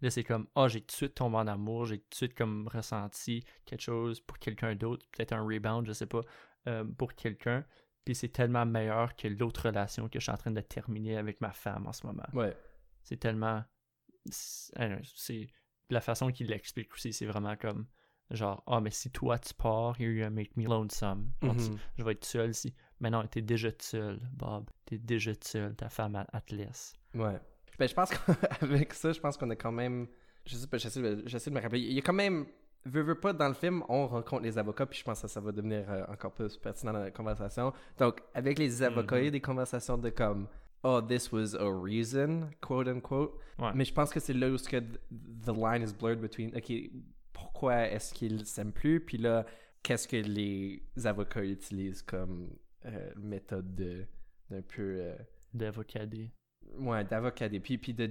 [0.03, 2.35] Là, c'est comme, ah, j'ai tout de suite tombé en amour, j'ai tout de suite
[2.35, 6.20] comme ressenti quelque chose pour quelqu'un d'autre, peut-être un rebound, je sais pas,
[6.68, 7.64] euh, pour quelqu'un.
[8.05, 11.40] Puis c'est tellement meilleur que l'autre relation que je suis en train de terminer avec
[11.40, 12.27] ma femme en ce moment.
[12.35, 12.57] Ouais.
[13.03, 13.64] C'est tellement.
[14.27, 14.72] C'est
[15.14, 15.49] c'est-
[15.90, 17.87] la façon qu'il l'explique aussi, c'est vraiment comme
[18.30, 21.30] genre, ah, mais si toi tu pars, you're gonna make me lonesome.
[21.40, 21.78] Tu- Mhm.
[21.98, 22.74] je vais être seul si.
[23.00, 24.68] Mais non, t'es déjà seul, Bob.
[24.86, 26.94] T'es déjà seul, ta femme, elle, elle te laisse.
[27.14, 27.38] Ouais.
[27.78, 30.06] Ben, je pense qu'avec ça, je pense qu'on a quand même.
[30.46, 31.80] Je sais pas, j'essaie de, me rappeler.
[31.80, 32.46] Il y a quand même.
[32.84, 35.40] Veux, veux pas, dans le film, on rencontre les avocats, puis je pense que ça
[35.40, 37.72] va devenir euh, encore plus pertinent dans la conversation.
[37.98, 40.46] Donc, avec les avocats, il y a des conversations de comme.
[40.84, 43.32] Oh, this was a reason, quote unquote.
[43.58, 43.72] Ouais.
[43.74, 44.98] Mais je pense que c'est là où ce que th-
[45.44, 46.54] the line is blurred between.
[46.56, 46.70] Ok,
[47.37, 48.99] pourquoi est-ce qu'ils s'aiment plus?
[49.01, 49.44] Puis là,
[49.83, 52.49] qu'est-ce que les avocats utilisent comme
[52.87, 54.07] euh, méthode de
[54.51, 54.96] d'un peu.
[55.01, 55.14] euh,
[55.53, 56.31] D'avocadé.
[56.79, 58.11] Ouais, d'avocat des puis, puis de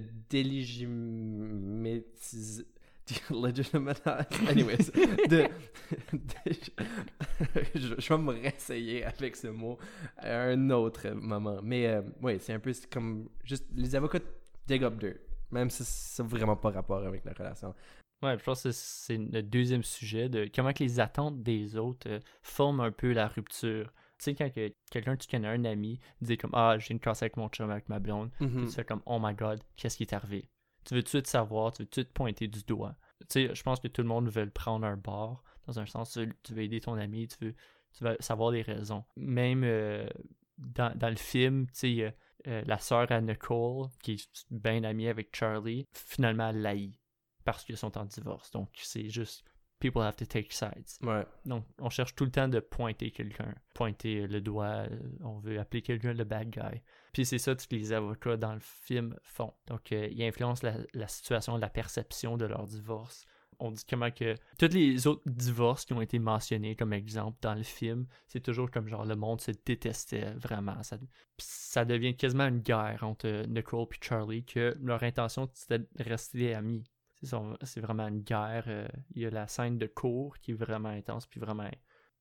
[1.26, 2.64] délégimatiser.
[3.30, 4.02] Legitimize.
[4.48, 4.90] Anyways,
[5.28, 5.44] de,
[6.12, 6.52] de-
[7.76, 9.78] je, je vais me réessayer avec ce mot
[10.16, 11.60] à un autre moment.
[11.62, 14.18] Mais euh, ouais, c'est un peu comme juste les avocats
[14.66, 15.18] dig up dirt,
[15.52, 17.74] même si ça n'a vraiment pas rapport avec la relation.
[18.22, 22.08] Ouais, je pense que c'est le deuxième sujet de comment que les attentes des autres
[22.08, 23.92] euh, forment un peu la rupture.
[24.18, 27.22] Tu sais, quand que quelqu'un, tu connais un ami, dit comme Ah, j'ai une casse
[27.22, 28.66] avec mon chum, avec ma blonde, Mhm.
[28.66, 30.48] tu fais comme Oh my god, qu'est-ce qui est arrivé
[30.86, 32.96] Tu veux tout de suite savoir, tu veux tout de suite pointer du doigt?
[33.28, 36.18] Tu sais, je pense que tout le monde veut prendre un bord, dans un sens,
[36.42, 37.54] tu veux, aider ton ami, tu veux,
[37.92, 39.04] tu veux savoir les raisons.
[39.16, 40.08] Même euh,
[40.56, 42.14] dans, dans le film, tu sais,
[42.46, 46.62] euh, la sœur à Nicole, qui est bien amie avec Charlie, finalement elle
[47.46, 48.50] parce qu'ils sont en divorce.
[48.50, 49.44] Donc, c'est juste
[49.78, 50.88] people have to take sides.
[51.02, 51.24] Ouais.
[51.44, 55.58] Donc, on cherche tout le temps de pointer quelqu'un, pointer le doigt, euh, on veut
[55.58, 56.82] appeler quelqu'un le bad guy.
[57.12, 59.52] Puis c'est ça que les avocats dans le film font.
[59.66, 63.26] Donc, euh, ils influencent la, la situation, la perception de leur divorce.
[63.58, 67.54] On dit comment que tous les autres divorces qui ont été mentionnés comme exemple dans
[67.54, 70.82] le film, c'est toujours comme genre le monde se détestait vraiment.
[70.82, 70.98] Ça,
[71.38, 75.86] ça devient quasiment une guerre entre euh, Nicole et Charlie, que leur intention c'était de
[76.00, 76.84] rester amis.
[77.22, 78.64] C'est vraiment une guerre.
[78.68, 81.70] euh, Il y a la scène de cours qui est vraiment intense, puis vraiment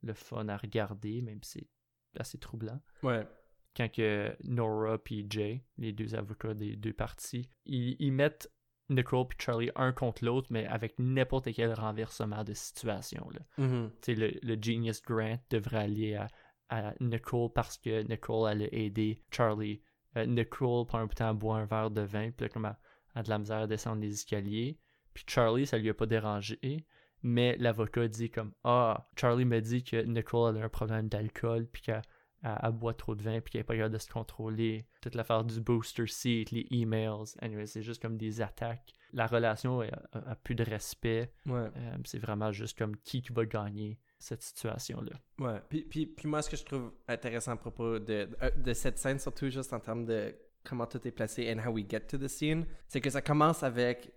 [0.02, 1.68] le fun à regarder, même si
[2.14, 2.80] c'est assez troublant.
[3.04, 3.28] Ouais.
[3.76, 8.50] Quand que Nora puis Jay, les deux avocats des deux parties, ils, ils mettent
[8.90, 13.28] Nicole puis Charlie un contre l'autre, mais avec n'importe quel renversement de situation.
[13.32, 13.40] Là.
[13.58, 13.92] Mhm.
[14.02, 16.28] Sais, le, le Genius Grant devrait aller à,
[16.70, 19.82] à Nicole parce que Nicole elle a aidé Charlie.
[20.18, 22.66] Euh, Nicole, pendant un bout de temps, boit un verre de vin, puis là, comme
[22.66, 22.76] elle
[23.20, 24.80] a de la misère à descendre les escaliers.
[25.16, 26.86] Puis Charlie, ça lui a pas dérangé.
[27.24, 31.82] Mais l'avocat dit comme Ah, Charlie me dit que Nicole a un problème d'alcool, puis
[31.82, 32.02] qu'elle
[32.44, 34.86] elle- elle boit trop de vin, puis qu'elle n'est pas capable de se contrôler.
[35.02, 37.34] Toute l'affaire du booster seat, les emails.
[37.42, 38.94] Anyway, c'est juste comme des attaques.
[39.14, 41.32] La relation a, a- a plus de respect.
[41.48, 41.70] Ouais.
[41.76, 45.14] Euh, c'est vraiment juste comme qui qui va gagner cette situation-là.
[45.40, 45.60] Ouais.
[45.70, 49.00] Puis, puis, puis moi, ce que je trouve intéressant à propos de, de, de cette
[49.00, 52.18] scène, surtout juste en termes de comment tout est placé and how we get to
[52.18, 54.12] the scene, c'est que ça commence avec,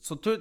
[0.00, 0.36] surtout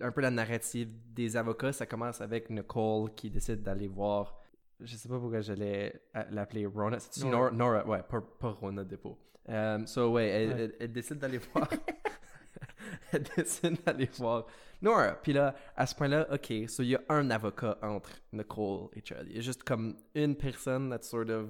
[0.00, 4.38] un peu la narrative des avocats, ça commence avec Nicole qui décide d'aller voir,
[4.80, 7.50] je sais pas pourquoi j'allais euh, l'appeler Rona, c'est Nora.
[7.50, 7.86] Nora.
[7.86, 9.18] Ouais, pas, pas Rona Depot.
[9.48, 10.60] Um, so, ouais, elle, Ouais.
[10.60, 11.68] elle- elle décide d'aller voir.
[13.12, 14.46] elle décide d'aller voir
[14.82, 15.12] Nora.
[15.22, 19.02] Puis là, à ce point-là, OK, so il y a un avocat entre Nicole et
[19.04, 19.30] Charlie.
[19.30, 21.48] Il y a juste comme une personne that's sort of...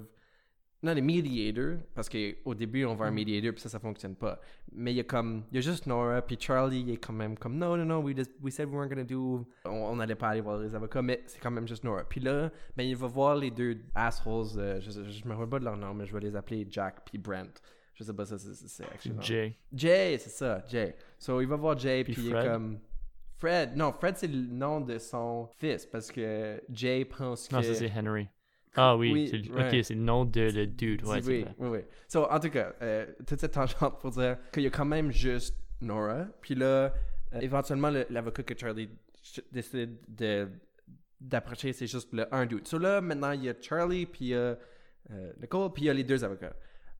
[0.87, 3.15] Not a mediator, parce qu'au début, on voit un Mhm.
[3.15, 4.39] mediator, puis ça, ça fonctionne pas.
[4.71, 5.43] Mais il y a comme...
[5.51, 7.57] Il y a juste Nora, puis Charlie, il est quand même comme...
[7.57, 9.45] No, no, no, we, just, we said we weren't gonna do...
[9.65, 12.03] On n'allait pas aller voir les avocats, mais c'est quand même juste Nora.
[12.03, 15.59] Puis là, ben, il va voir les deux assholes, euh, je, je me rappelle pas
[15.59, 17.61] de leur nom, mais je vais les appeler Jack puis Brent.
[17.93, 18.85] Je sais pas, ça, c'est-.
[19.21, 19.57] Jay.
[19.73, 20.95] Jay, c'est ça, Jay.
[21.17, 22.79] So, il va voir Jay, Puis puis il est comme...
[23.39, 27.55] Fred, non, Fred, c'est le nom de son fils, parce que Jay pense que...
[27.55, 28.27] Non, ça c'est Henry.
[28.77, 29.67] Ah oui, Oui, c'est ouais.
[29.79, 31.03] ok, c'est le nom de le dude.
[31.03, 31.55] Ouais, oui, vrai.
[31.59, 31.79] oui, oui.
[32.07, 35.11] So, en tout cas, euh, toute cette tangente pour dire qu'il y a quand même
[35.11, 36.25] juste Nora.
[36.41, 38.89] Puis là, euh, éventuellement, le- l'avocat que Charlie
[39.21, 40.47] ch- décide de
[41.19, 42.67] d'approcher, c'est juste le un dude.
[42.67, 44.55] So là, maintenant, il y a Charlie, puis il y a
[45.11, 46.53] euh, Nicole, puis il y a les deux avocats.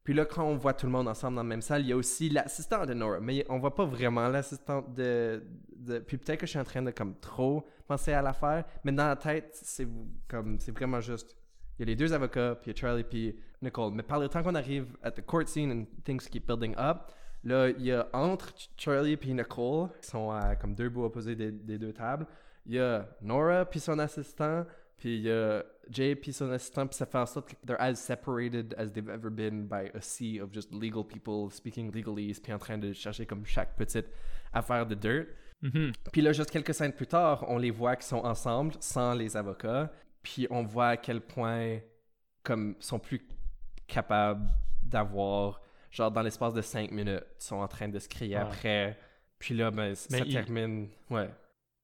[0.04, 1.92] Puis là, quand on voit tout le monde ensemble dans la même salle, il y
[1.92, 3.20] a aussi l'assistant de Nora.
[3.20, 5.44] Mais on voit pas vraiment l'assistant de,
[5.76, 6.00] de...
[6.00, 8.64] Puis peut-être que je suis en train de comme trop penser à l'affaire.
[8.86, 9.88] Mais dans la tête, c'est
[10.30, 11.36] comme c'est vraiment juste
[11.78, 13.94] il y a les deux avocats, puis il y a Charlie, puis Nicole.
[13.94, 17.12] Mais par le temps qu'on arrive at the court scene and things keep building up,
[17.44, 21.04] là, il y a entre Ch- Charlie et Nicole, qui sont à comme deux bouts
[21.06, 22.26] opposés des, des deux tables,
[22.66, 24.66] il y a Nora puis son assistant,
[24.98, 27.80] puis il y a Jay puis son assistant, puis ça fait en sorte que they're
[27.82, 32.40] as separated as they've ever been by a sea of just legal people speaking legalese,
[32.42, 34.08] puis en train de chercher comme chaque petite
[34.52, 35.28] affaire de dirt.
[35.62, 35.92] Mhm.
[36.12, 39.36] Puis là, juste quelques scènes plus tard, on les voit qui sont ensemble, sans les
[39.38, 39.92] avocats.
[40.28, 41.80] Puis on voit à quel point,
[42.44, 43.26] comme, sont plus
[43.88, 44.48] capables
[44.84, 45.62] d'avoir,
[45.92, 48.42] genre, dans l'espace de cinq minutes, ils sont en train de se crier Ouais.
[48.42, 49.00] après.
[49.40, 50.90] Puis là, ben, Mais ça il- termine.
[51.10, 51.30] Ouais.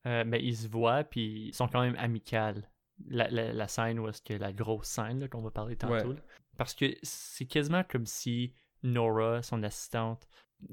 [0.06, 2.70] Euh, mais ils se voient, puis ils sont quand même amicales.
[3.08, 5.94] La, la, la scène où est-ce que la grosse scène qu'on va parler tantôt.
[5.94, 6.04] Ouais.
[6.16, 6.22] là.
[6.58, 8.54] Parce que c'est quasiment comme si
[8.84, 10.28] Nora, son assistante,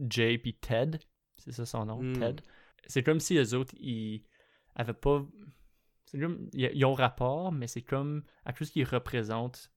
[0.09, 0.98] Jay puis Ted,
[1.38, 2.18] c'est ça son nom, Mm.
[2.18, 2.42] Ted.
[2.87, 4.24] C'est comme si les autres, ils
[4.74, 5.24] avaient pas.
[6.11, 6.49] C'est comme.
[6.55, 8.25] Ils, ont rapport, mais c'est comme.
[8.44, 9.70] À cause qu'ils représentent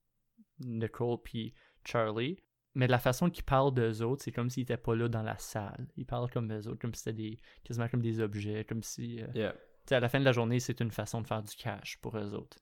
[0.59, 1.53] Nicole puis
[1.85, 2.37] Charlie.
[2.75, 5.37] Mais la façon qu'ils parlent d'eux autres, c'est comme s'ils étaient pas là dans la
[5.37, 5.87] salle.
[5.95, 9.21] Ils parlent comme eux autres, comme si c'était des, quasiment comme des objets, comme si.
[9.21, 9.51] euh, Yeah.
[9.53, 11.99] tu sais, à la fin de la journée, c'est une façon de faire du cash
[12.01, 12.57] pour eux autres.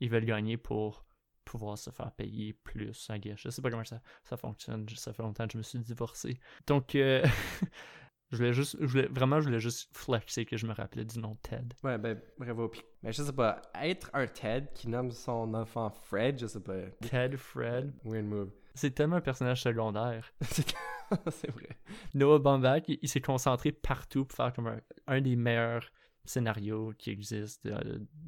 [0.00, 1.04] Ils veulent gagner pour
[1.44, 3.08] pouvoir se faire payer plus.
[3.36, 4.88] Je sais pas comment ça, ça fonctionne.
[4.96, 6.40] Ça fait longtemps que je me suis divorcé.
[6.66, 7.24] Donc, euh,
[8.32, 11.18] je voulais juste, je voulais, vraiment, je voulais juste flexer que je me rappelais du
[11.20, 11.74] nom de Ted.
[11.84, 12.72] Ouais, ben, bravo.
[13.02, 16.80] Mais je sais pas, être un Ted qui nomme son enfant Fred, je sais pas.
[17.08, 17.92] Ted, Fred.
[18.04, 18.50] Weird move.
[18.74, 20.32] C'est tellement un personnage secondaire.
[21.30, 21.68] c'est vrai.
[22.14, 25.86] Noah Baumbach, il, il s'est concentré partout pour faire comme un, un des meilleurs
[26.24, 27.74] scénarios qui existent de,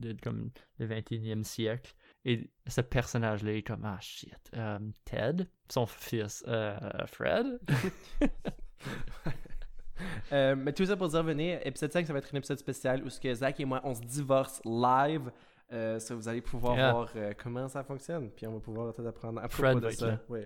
[0.00, 1.94] de- de- comme le 21e siècle.
[2.26, 7.58] Et ce personnage-là est comme, ah shit, euh, Ted, son fils, euh, Fred.
[10.34, 13.02] Euh, mais tout ça pour dire, venez, épisode 5, ça va être un épisode spécial
[13.04, 15.30] où ce que Zach et moi, on se divorce live.
[15.72, 16.92] Euh, ça, vous allez pouvoir Yeah.
[16.92, 18.30] voir euh, comment ça fonctionne.
[18.30, 20.20] Puis on va pouvoir tout apprendre à Fred propos de va être ça.
[20.28, 20.40] Oui.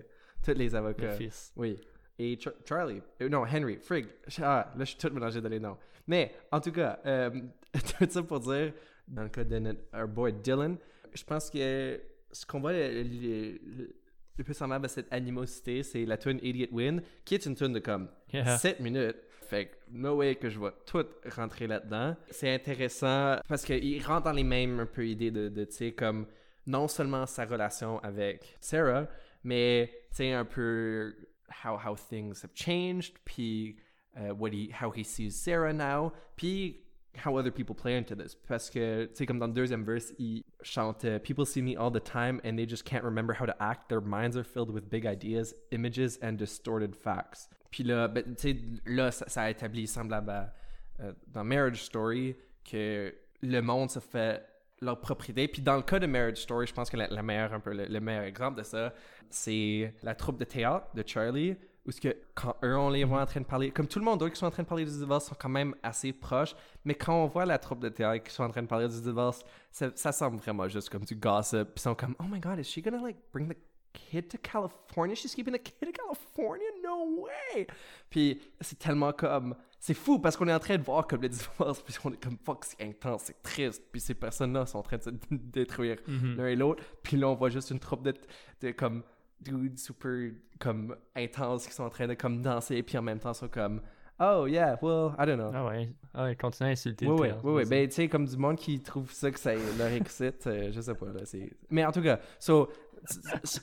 [0.45, 1.13] Tous les le avocats.
[1.13, 1.53] fils.
[1.57, 1.77] Oui.
[2.19, 3.01] Et Char- Charlie.
[3.31, 3.79] Non, Henry.
[3.79, 4.07] Frig.
[4.43, 5.77] Ah, là, je suis tout mélangé dans les noms.
[6.07, 6.99] Mais, en tout cas,
[7.99, 8.73] tout ça pour dire,
[9.07, 10.77] dans le cas de notre our boy Dylan,
[11.15, 13.95] je pense que ce qu'on voit le, le- le-
[14.37, 17.73] le plus semblable à cette animosité, c'est la tune Idiot Win, qui est une tune
[17.73, 18.57] de comme Yeah.
[18.59, 19.17] 7 minutes.
[19.49, 22.15] Fait que no way que je vais tout rentrer là-dedans.
[22.31, 26.27] C'est intéressant parce qu'il rentre dans les mêmes un peu idées de, tu sais, comme
[26.67, 29.07] non seulement sa relation avec Sarah,
[29.43, 31.15] mais tu sais, un peu
[31.65, 33.79] how, how things have changed, puis
[34.17, 36.83] uh, what he, how he sees Sarah now, puis
[37.25, 38.35] how other people play into this.
[38.35, 41.91] Parce que, tu sais, comme dans le deuxième verse, il chante People see me all
[41.91, 43.89] the time and they just can't remember how to act.
[43.89, 47.49] Their minds are filled with big ideas, images, and distorted facts.
[47.71, 50.55] Puis là, ben, tu sais, là, ça, ça a établi semblable à,
[51.01, 54.45] euh, dans Marriage Story que le monde se fait
[54.81, 55.49] leur propriété.
[55.49, 57.73] Puis dans le cas de Marriage Story, je pense que la, la meilleure, un peu,
[57.73, 58.93] le, le meilleur exemple de ça,
[59.31, 61.57] c'est la troupe de théâtre de Charlie,
[61.89, 64.05] où ce que quand eux, on les voit en train de parler, comme tout le
[64.05, 66.55] monde d'autre qui sont en train de parler du divorce sont quand même assez proches,
[66.85, 69.01] mais quand on voit la troupe de théâtre qui sont en train de parler du
[69.01, 69.41] divorce,
[69.73, 71.65] ça, ça semble vraiment juste comme du gossip.
[71.65, 73.57] Puis ils sont comme, oh my god, is she gonna like bring the
[73.95, 75.15] kid to California?
[75.15, 76.67] She's keeping the kid to California?
[76.85, 77.67] No way!
[78.11, 79.55] Puis c'est tellement comme.
[79.81, 82.23] C'est fou parce qu'on est en train de voir comme le divorce, puis on est
[82.23, 85.99] comme fuck, c'est intense, c'est triste, puis ces personnes-là sont en train de se détruire
[86.09, 86.37] Mhm.
[86.37, 88.13] l'un et l'autre, puis là on voit juste une troupe de,
[88.61, 89.05] de comme
[89.41, 93.35] dudes super comme intenses qui sont en train de comme danser, puis en même temps
[93.35, 93.81] sont comme
[94.21, 95.51] oh yeah, well, I don't know.
[95.55, 97.65] Ah ouais, ah ouais, continue à insulter Oui, oui, oui, oui.
[97.69, 100.81] Ben, tu sais, comme du monde qui trouve ça que ça leur excite, euh, je
[100.81, 101.51] sais pas, là, c'est...
[101.71, 102.69] Mais en tout cas, so,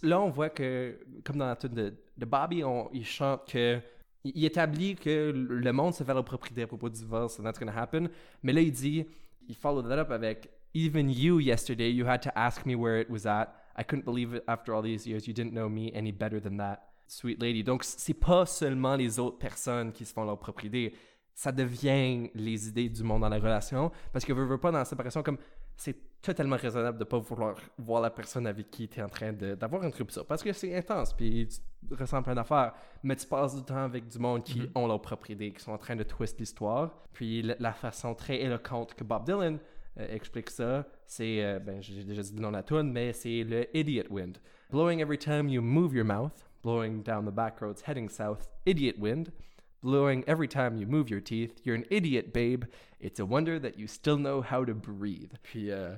[0.03, 3.79] là, on voit que, comme dans la tune de, de Bobby, on, il chante que...
[4.23, 7.59] Il établit que le monde se fait leur propriété à propos du divorce, and that's
[7.59, 8.09] gonna happen.
[8.41, 9.05] Mais là, il dit,
[9.47, 13.07] il follow that up avec Even you yesterday, you had to ask me where it
[13.07, 13.53] was at.
[13.77, 15.27] I couldn't believe it after all these years.
[15.27, 17.63] You didn't know me any better than that, sweet lady.
[17.63, 20.93] Donc, c'est pas seulement les autres personnes qui se font leur propriété.
[21.33, 23.91] Ça devient les idées du monde dans la relation.
[24.13, 25.37] Parce que veux, veux pas dans la séparation, comme
[25.75, 29.33] c'est totalement raisonnable de pas vouloir voir la personne avec qui tu es en train
[29.33, 30.25] d'avoir une rupture.
[30.25, 31.47] Parce que c'est intense, puis
[31.87, 32.73] tu ressens plein d'affaires.
[33.03, 34.69] Mais tu passes du temps avec du monde qui Mhm.
[34.75, 37.03] ont leur propriété, qui sont en train de twist l'histoire.
[37.11, 39.59] Puis la, la façon très éloquente que Bob Dylan
[39.97, 43.65] Euh, explique ça, c'est, euh, ben j'ai déjà dit de la tune, mais c'est le
[43.75, 44.39] Idiot Wind.
[44.69, 48.97] Blowing every time you move your mouth, blowing down the back roads heading south, Idiot
[48.99, 49.31] Wind.
[49.81, 52.65] Blowing every time you move your teeth, you're an idiot, babe.
[52.99, 55.33] It's a wonder that you still know how to breathe.
[55.43, 55.95] Puis, euh,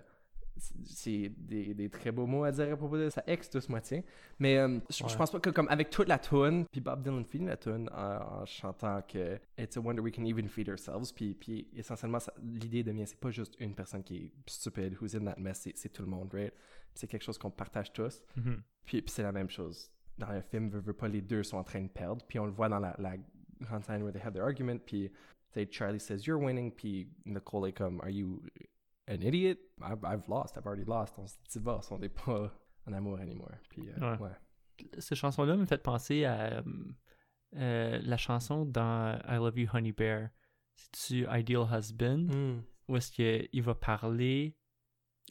[0.85, 3.69] c'est des, des, très beaux mots à dire à propos de sa ex tout ce
[3.71, 4.03] moitié.
[4.39, 5.09] Mais euh, je, Ouais.
[5.09, 7.89] je pense pas que comme avec toute la tune puis Bob Dylan finit la tune
[7.93, 11.11] en, en chantant que it's a wonder we can even feed ourselves.
[11.13, 15.25] Puis, puis essentiellement l'idée devient c'est pas juste une personne qui est stupide who's in
[15.25, 16.53] that mess c'est, tout le monde right?
[16.93, 18.23] C'est quelque chose qu'on partage tous.
[18.35, 18.61] Mhm.
[18.85, 21.63] puis, puis c'est la même chose dans le film veut pas les deux sont en
[21.63, 22.25] train de perdre.
[22.27, 23.15] Puis on le voit dans la, la
[23.81, 25.11] scène where they have their argument puis
[25.71, 26.71] Charlie says you're winning.
[26.71, 28.41] Puis Nicole est comme are you
[29.07, 32.51] an idiot I've, I've lost I've already lost on se divorce on n'est pas
[32.87, 34.19] en amour anymore puis euh, Ouais.
[34.19, 34.89] ouais.
[34.99, 36.61] Cette chanson-là me fait penser à euh,
[37.55, 40.29] euh, la chanson dans I Love You Honey Bear.
[40.75, 42.27] C'est-tu Ideal Husband?
[42.31, 42.61] Mm.
[42.87, 44.55] Où est-ce qu'il va parler...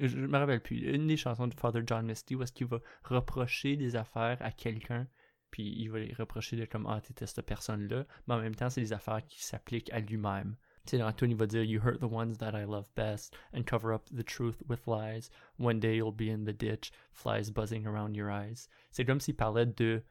[0.00, 0.78] Je, je me rappelle plus.
[0.78, 4.50] Une des chansons de Father John Misty où est-ce qu'il va reprocher des affaires à
[4.50, 5.06] quelqu'un
[5.50, 8.68] puis il va les reprocher de comme «Ah, t'étais cette personne-là», mais en même temps,
[8.68, 10.56] c'est des affaires qui s'appliquent à lui-même.
[10.92, 14.24] Il va dire «You hurt the ones that I love best and cover up the
[14.24, 15.30] truth with lies.
[15.58, 19.36] One day you'll be in the ditch, flies buzzing around your eyes.» C'est comme s'il
[19.36, 20.02] parlait de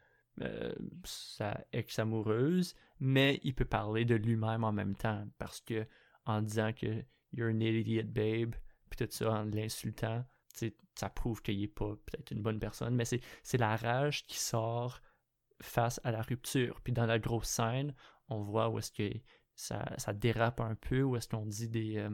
[0.42, 5.88] euh, sa ex-amoureuse, mais il peut parler de lui-même en même temps, parce que
[6.26, 8.56] en disant que «You're an idiot, babe»,
[8.90, 10.26] puis tout ça, en l'insultant,
[10.96, 15.02] ça prouve qu'il est pas peut-être une bonne personne, mais c'est la rage qui sort
[15.62, 16.80] face à la rupture.
[16.82, 17.94] Puis dans la grosse scène,
[18.30, 19.10] on voit où est-ce que
[19.56, 22.10] ça, ça dérape un peu, où est-ce qu'on dit des euh,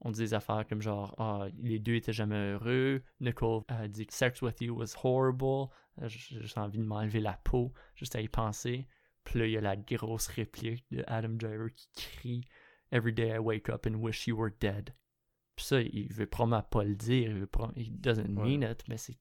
[0.00, 3.02] on dit des affaires comme genre ah les deux étaient jamais heureux.
[3.20, 5.70] Nicole a dit sex with you was horrible.
[6.00, 8.86] Euh, J'ai juste envie de m'enlever la peau juste à y penser.
[9.24, 12.44] Puis là il y a la grosse réplique de Adam Driver qui crie
[12.90, 14.94] Every day I wake up and wish you were dead.
[15.56, 18.96] Puis ça, il veut probablement pas le dire, il veut he doesn't mean it, mais
[18.96, 19.18] c'est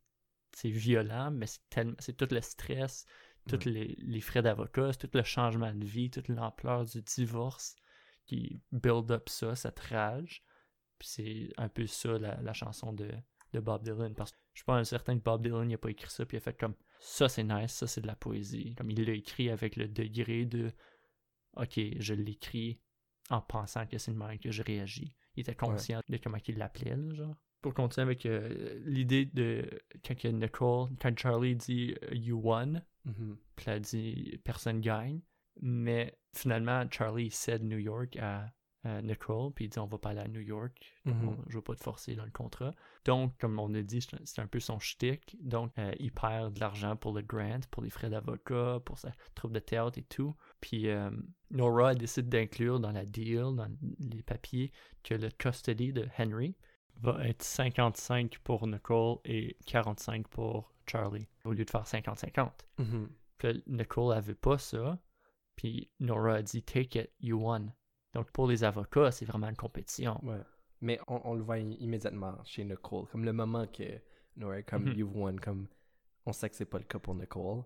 [0.53, 3.05] c'est violent, mais c'est tellement c'est tout le stress,
[3.47, 7.75] tous les, les frais d'avocat, tout le changement de vie, toute l'ampleur du divorce
[8.25, 10.43] qui build up ça, cette rage.
[10.99, 13.11] Puis c'est un peu ça la, la chanson de,
[13.53, 14.13] de Bob Dylan.
[14.13, 16.37] Parce que je suis pas certain que Bob Dylan il a pas écrit ça, puis
[16.37, 18.75] il a fait comme ça c'est nice, ça c'est de la poésie.
[18.75, 20.71] Comme il l'a écrit avec le degré de
[21.55, 22.79] OK, je l'écris
[23.29, 25.15] en pensant que c'est le même que je réagis.
[25.35, 27.35] Il était conscient de comment il l'appelait, genre.
[27.61, 29.67] Pour continuer avec euh, l'idée de
[30.05, 32.81] quand Nicole, quand Charlie dit euh, You won,
[33.55, 35.21] Puis elle dit personne gagne.
[35.61, 38.45] Mais finalement, Charlie cède New York à,
[38.83, 41.27] à Nicole, puis il dit on va pas aller à New York, Mhm.
[41.29, 42.73] On- je veux pas te forcer dans le contrat.
[43.05, 45.35] Donc, comme on a dit, c'est un- c'est un peu son shtick.
[45.41, 49.11] Donc, euh, il perd de l'argent pour le grant, pour les frais d'avocat, pour sa
[49.33, 50.35] troupe de théâtre et tout.
[50.61, 51.09] Puis euh,
[51.49, 53.67] Nora décide d'inclure dans la deal, dans
[53.99, 54.71] les papiers,
[55.03, 56.55] que le custody de Henry
[56.99, 62.51] va être 55 pour Nicole et 45 pour Charlie, au lieu de faire 50-50.
[62.79, 63.09] Mhm.
[63.37, 64.99] Puis là, Nicole, veut pas ça.
[65.55, 67.71] Puis Nora a dit Take it, you won.
[68.13, 70.19] Donc pour les avocats, c'est vraiment une compétition.
[70.23, 70.41] Ouais.
[70.81, 73.07] Mais on, on le voit immédiatement chez Nicole.
[73.07, 73.99] Comme le moment que
[74.35, 74.93] Nora, comme Mhm.
[74.97, 75.67] you've won, comme
[76.25, 77.57] on sait que c'est pas le cas pour Nicole.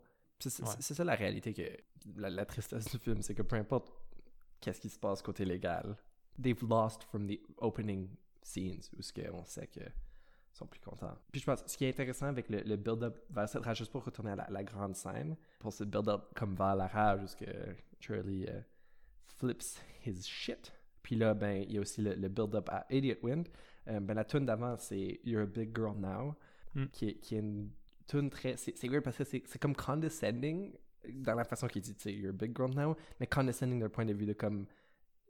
[0.44, 0.50] Ouais.
[0.80, 1.62] c'est ça la réalité que
[2.16, 3.92] la, la tristesse du film, c'est que peu importe
[4.60, 5.96] qu'est-ce qui se passe côté légal,
[6.42, 8.10] they've lost from the opening
[8.42, 9.82] scenes où ce que on sait que
[10.54, 11.18] sont plus contents.
[11.32, 13.92] Puis je pense, ce qui est intéressant avec le, le build-up vers cette rage, juste
[13.92, 17.28] pour retourner à la, la grande scène, pour ce build-up comme vers la rage, où
[17.28, 17.46] ce que
[18.00, 18.60] Charlie euh,
[19.38, 20.74] flips his shit.
[21.04, 23.48] Puis là, ben, il y a aussi le, le build-up à Idiot Wind.
[23.88, 26.36] Euh, ben, la tune d'avant, c'est You're a Big Girl Now,
[26.74, 26.86] Mm.
[26.94, 27.70] qui, est, qui est une
[28.08, 28.56] tune très.
[28.56, 30.72] C'est weird parce que c'est c'est comme condescending
[31.16, 33.90] dans la façon qu'il dit, tu sais, You're a Big Girl Now, mais condescending d'un
[33.90, 34.68] point de vue de comme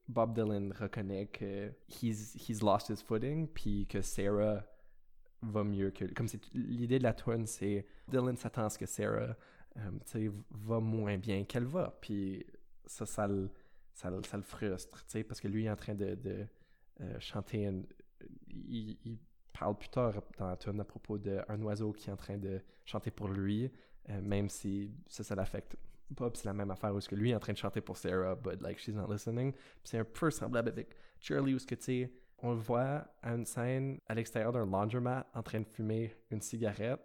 [0.08, 4.64] Bob Dylan reconnaît que he's, he's lost his footing, puis que Sarah
[5.42, 9.36] va mieux que comme l'idée de la tune c'est Dylan s'attend à ce que Sarah
[9.78, 12.46] euh, va moins bien qu'elle va puis
[12.86, 13.50] ça ça le,
[13.94, 16.46] ça, ça le frustre parce que lui est en train de, de,
[17.02, 17.70] euh, chanter
[18.50, 19.18] il
[19.52, 22.62] parle plus tard dans la tune à propos d'un oiseau qui est en train de
[22.86, 23.72] chanter pour lui
[24.10, 25.76] euh, même si ça ça l'affecte
[26.16, 27.98] puis c'est la même affaire où ce que lui est en train de chanter pour
[27.98, 31.66] Sarah but like she's not listening Puis c'est un peu semblable avec Charlie où ce
[31.66, 32.12] que tu sais
[32.44, 36.42] on le voit à une scène à l'extérieur d'un laundromat en train de fumer une
[36.42, 37.00] cigarette.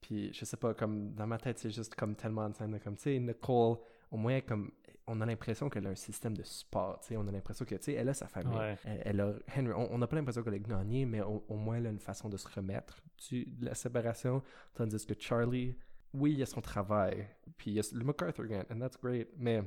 [0.00, 2.78] Puis je sais pas, comme dans ma tête, c'est juste comme tellement une scène de
[2.78, 3.78] comme, tu sais, Nicole,
[4.10, 4.70] au moins, comme,
[5.06, 7.74] on a l'impression qu'elle a un système de sport, tu sais, on a l'impression que,
[7.74, 8.56] tu sais, elle a sa famille.
[8.56, 8.76] Ouais.
[8.84, 11.56] Elle, elle a Henry, on on n'a pas l'impression qu'elle a gagné, mais au, au
[11.56, 14.42] moins, elle a une façon de se remettre du, de la séparation.
[14.74, 15.76] Tandis que Charlie,
[16.14, 18.96] oui, il y a son travail, puis il y a le MacArthur Grant, and that's
[18.98, 19.62] great, mais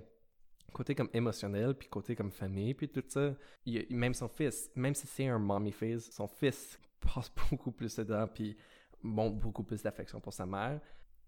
[0.73, 3.35] côté comme émotionnel, puis côté comme famille, puis tout ça,
[3.65, 7.95] il même son fils, même si c'est un mommy face, son fils passe beaucoup plus
[7.95, 8.57] dedans, puis
[9.03, 10.79] bon, beaucoup plus d'affection pour sa mère.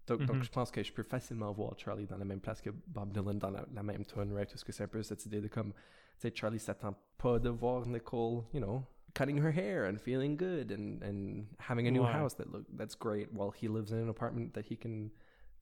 [0.06, 0.42] Donc, donc, Mhm.
[0.44, 3.38] je pense que je peux facilement voir Charlie dans la même place que Bob Dylan
[3.38, 4.48] dans la, la même tune, right?
[4.50, 5.80] Parce que c'est un peu cette idée de comme, tu
[6.18, 8.82] sais, Charlie s'attend pas de voir Nicole, you know,
[9.14, 12.96] cutting her hair and feeling good and, and having a new house that look that's
[12.96, 15.10] great while he lives in an apartment that he can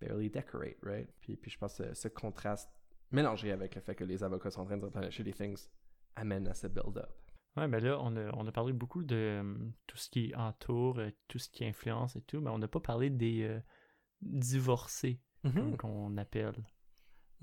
[0.01, 1.09] barely decorate, right?
[1.21, 2.71] Puis, puis je pense que ce contraste
[3.13, 5.69] mélangé avec le fait que les avocats sont en train de replénisher des things
[6.17, 7.11] amène à ce build-up.
[7.57, 9.55] Ouais, ben là, on a, on a parlé beaucoup de euh,
[9.87, 12.81] tout ce qui entoure, euh, tout ce qui influence et tout, mais on n'a pas
[12.81, 13.61] parlé des euh,
[14.23, 16.55] divorcés, comme qu'on appelle.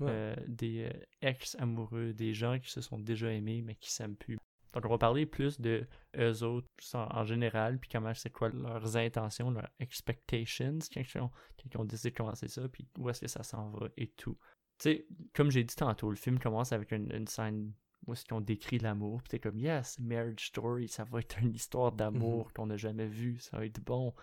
[0.00, 0.34] Ouais.
[0.48, 0.90] Des
[1.20, 4.38] ex-amoureux, des gens qui se sont déjà aimés mais qui s'aiment plus.
[4.72, 8.96] Donc, on va parler plus de eux autres en, général, puis comment c'est quoi leurs
[8.96, 13.08] intentions, leurs expectations, quand ils ont, quand ils ont décidé de commencer ça, puis où
[13.10, 14.38] est-ce que ça s'en va et tout.
[14.78, 17.72] Tu sais, comme j'ai dit tantôt, le film commence avec une, une scène
[18.06, 21.54] où est-ce qu'on décrit l'amour, puis t'es comme, yes, marriage story, ça va être une
[21.54, 24.14] histoire d'amour qu'on n'a jamais vue, ça va être bon.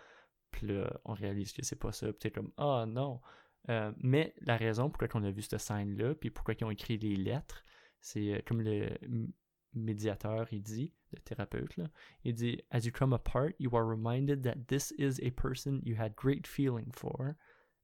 [0.51, 3.21] Puis là, on réalise que c'est pas ça, puis t'es comme, ah non.
[3.69, 6.97] Euh, mais la raison pourquoi on a vu cette scène-là, puis pourquoi ils ont écrit
[6.97, 7.63] les lettres,
[7.99, 8.89] c'est euh, comme le
[9.83, 11.75] médiateur, il dit, le thérapeute,
[12.23, 15.95] il dit, As you come apart, you are reminded that this is a person you
[15.95, 17.35] had great feeling for,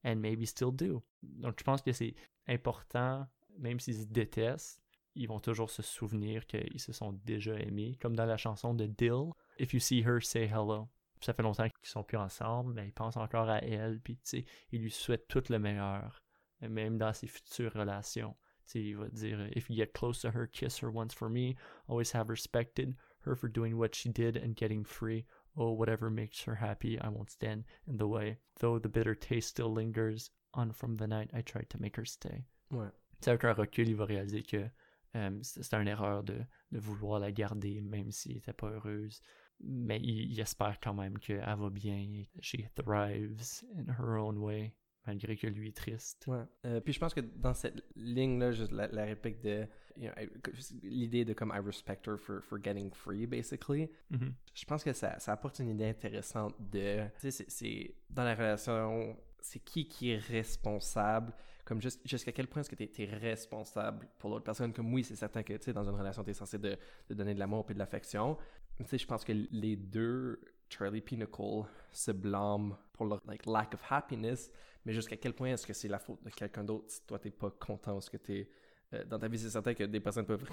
[0.04, 1.04] and maybe still do.
[1.22, 2.16] Donc je pense que c'est
[2.48, 3.28] important,
[3.58, 4.82] même s'ils se détestent,
[5.16, 8.88] ils vont toujours se souvenir qu'ils se sont déjà aimés, comme dans la chanson de
[8.88, 10.90] Dill, If you see her, say hello.
[11.22, 14.22] Ça fait longtemps qu'ils sont plus ensemble, mais ils pensent encore à elle, puis tu
[14.24, 16.22] sais, il lui souhaite tout le meilleur,
[16.62, 18.36] même dans ses futures relations.
[18.76, 21.56] Il va dire If you get close to her, kiss her once for me.
[21.88, 22.96] Always have respected
[23.26, 25.26] her for doing what she did and getting free.
[25.56, 28.38] Oh, whatever makes her happy, I won't stand in the way.
[28.60, 32.06] Though the bitter taste still lingers on from the night I tried to make her
[32.06, 32.46] stay.
[32.72, 32.90] Ouais.
[33.22, 34.70] Tu sais, avec un recul, il va réaliser que
[35.16, 39.22] euh, c'est- c'était une erreur de, de vouloir la garder, même s'il n'était pas heureuse.
[39.62, 42.26] Mais il, il espère quand même qu'elle va bien.
[42.42, 44.74] She thrives in her own way,
[45.06, 46.26] malgré que lui est triste.
[46.28, 46.44] Ouais.
[46.66, 50.14] Euh, puis je pense que dans cette ligne-là, juste la, la réplique de you know,
[50.18, 54.34] I- l'idée de comme I respect her for, for getting free, basically, Mhm.
[54.54, 57.04] je pense que ça, ça apporte une idée intéressante de.
[57.20, 57.96] Tu sais, c'est-.
[58.10, 61.34] Dans la relation, c'est qui qui est responsable
[61.66, 65.04] comme juste- jusqu'à quel point est-ce que tu es, responsable pour l'autre personne comme oui
[65.04, 66.78] c'est certain que tu sais dans une relation tu es censé de,
[67.10, 68.38] de donner de l'amour et de l'affection
[68.78, 73.46] tu sais je pense que les deux Charlie et Nicole se blâment pour leur like,
[73.46, 74.52] lack of happiness
[74.86, 77.32] mais jusqu'à quel point est-ce que c'est la faute de quelqu'un d'autre si toi t'es
[77.32, 78.50] pas content ou ce que t'es
[78.94, 80.46] euh, dans ta vie c'est certain que des personnes peuvent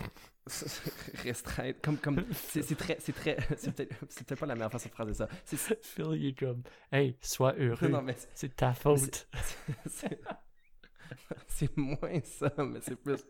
[1.22, 5.14] restreindre comme comme c'est très c'est très c'est peut-être pas la meilleure façon de phraser
[5.14, 7.88] ça c'est Phil, il est comme Hey, sois heureux.
[7.88, 9.28] non mais C'est ta faute.
[9.86, 10.20] c'est
[11.48, 13.24] c'est moins ça, mais c'est plus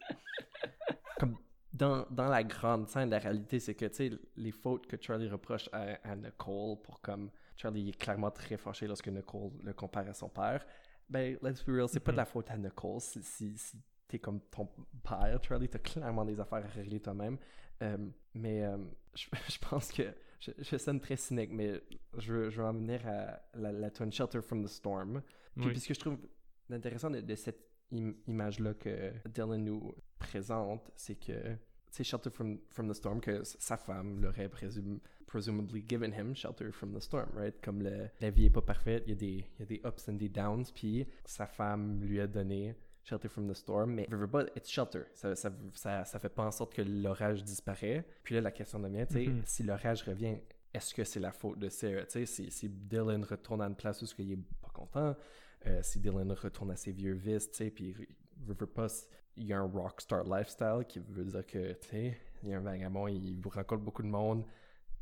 [1.18, 1.36] comme
[1.72, 5.28] dans, dans la grande scène, la réalité, c'est que, tu sais, les fautes que Charlie
[5.28, 7.30] reproche à, à Nicole pour comme
[7.60, 10.64] Charlie est clairement très fâché lorsque Nicole le compare à son père,
[11.08, 13.00] ben, let's be real, c'est pas de la faute à Nicole.
[13.00, 13.76] Si, si, si
[14.08, 14.66] t'es comme ton
[15.02, 17.36] père, Charlie, t'as clairement des affaires à régler toi-même.
[17.82, 17.98] Euh,
[18.34, 18.76] mais euh,
[19.14, 20.04] je, je pense que
[20.38, 21.82] je, je sonne très cynique, mais
[22.16, 25.22] je, je veux en venir à la, la tune Shelter from the Storm.
[25.56, 25.72] Puis, Oui.
[25.72, 26.18] puis ce que je trouve
[26.70, 27.60] intéressant de, de cette
[27.92, 31.56] im- image-là que Dylan nous présente, c'est que,
[31.96, 36.70] sais, Shelter from, from the Storm, que sa femme l'aurait présum- presumably given him Shelter
[36.72, 37.54] from the Storm, right?
[37.62, 39.80] Comme le- la vie est pas parfaite, il y, a des, il y a des
[39.86, 42.74] ups and des downs, puis sa femme lui a donné
[43.04, 45.04] Shelter from the Storm, mais pas, it's shelter.
[45.14, 48.04] Ça, ça, ça, ça fait pas en sorte que l'orage disparaît.
[48.22, 49.42] Puis là, la question devient, tu sais, Mhm.
[49.46, 50.36] si l'orage revient,
[50.74, 52.02] est-ce que c'est la faute de Sarah?
[52.04, 55.16] Tu sais, si, si Dylan retourne à une place où il est pas content,
[55.66, 57.94] euh, si Dylan retourne à ses vieux vices, tu sais, puis
[58.74, 58.86] pas,
[59.36, 62.58] il y a un rockstar lifestyle qui veut dire que, tu sais, il y a
[62.58, 64.44] un vagabond, il rencontre beaucoup de monde,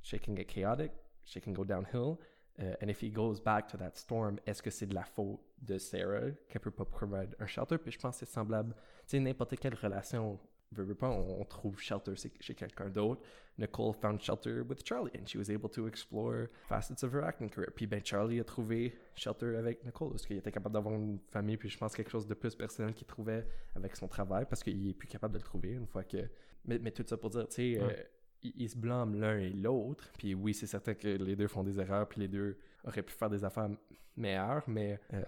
[0.02, 0.92] shit can get chaotic,
[1.24, 2.18] shit can go downhill.
[2.58, 5.38] Uh, and if he goes back to that storm, est-ce que c'est de la faute
[5.62, 7.78] de Sarah qu'elle peut pas provide un shelter?
[7.78, 8.74] Puis je pense que c'est semblable.
[9.06, 10.40] Tu sais, n'importe quelle relation,
[10.72, 13.22] veut, veut pas, on, on trouve shelter chez chez quelqu'un d'autre.
[13.58, 17.50] Nicole found shelter with Charlie and she was able to explore facets of her acting
[17.50, 17.70] career.
[17.74, 21.56] Puis ben Charlie a trouvé shelter avec Nicole parce qu'il était capable d'avoir une famille?
[21.56, 24.88] Puis je pense quelque chose de plus personnel qu'il trouvait avec son travail parce qu'il
[24.88, 26.28] est plus capable de le trouver une fois que.
[26.64, 27.82] Mais, mais tout ça pour dire, tu sais.
[27.82, 27.96] Ouais.
[27.98, 28.02] euh,
[28.42, 30.12] ils se blâment l'un et l'autre.
[30.16, 33.12] Puis oui, c'est certain que les deux font des erreurs, puis les deux auraient pu
[33.12, 33.68] faire des affaires
[34.16, 35.22] meilleures, mais euh,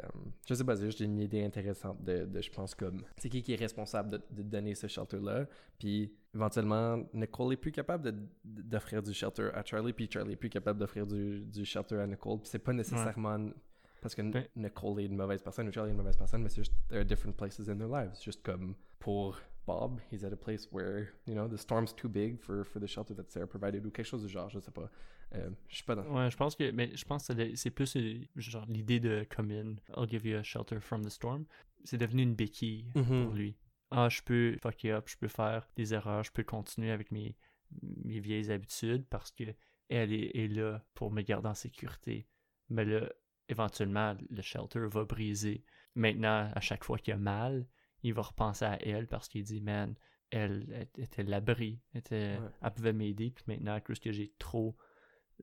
[0.48, 3.42] je sais pas, c'est juste une idée intéressante de, de, je pense, comme c'est qui
[3.42, 5.46] qui est responsable de, de donner ce shelter-là?
[5.78, 8.12] Puis éventuellement, Nicole est plus capable
[8.44, 12.06] d'offrir du shelter à Charlie, puis Charlie est plus capable d'offrir du, du shelter à
[12.06, 12.40] Nicole.
[12.40, 13.50] Puis c'est pas nécessairement
[14.00, 14.22] parce que
[14.56, 17.00] Nicole est une mauvaise personne ou Charlie est une mauvaise personne, mais c'est juste, there
[17.00, 18.20] are different places in their lives.
[18.20, 19.38] Juste comme pour
[19.70, 22.86] Bob, he's at a place where, you know, the storm's too big for, for the
[22.88, 24.90] shelter that Sarah provided ou quelque chose du genre, je sais pas.
[25.34, 26.02] Euh, je suis pas dans.
[26.08, 29.50] Ouais, je pense que mais je pense que c'est- plus euh, genre l'idée de come
[29.52, 31.44] in, I'll give you a shelter from the storm.
[31.84, 33.24] C'est devenu une béquille Mhm.
[33.26, 33.56] pour lui.
[33.92, 37.36] Ah, je peux fuck up, je peux faire des erreurs, je peux continuer avec mes,
[38.04, 39.44] mes vieilles habitudes parce que
[39.88, 42.26] elle est, est là pour me garder en sécurité.
[42.68, 43.08] Mais là,
[43.48, 45.64] éventuellement, le shelter va briser.
[45.96, 47.66] Maintenant, à chaque fois qu'il a mal,
[48.02, 49.94] il va repenser à elle parce qu'il dit, man,
[50.30, 52.48] elle, elle était l'abri, elle, était- Ouais.
[52.62, 54.76] elle pouvait m'aider, puis maintenant, à cause que j'ai trop,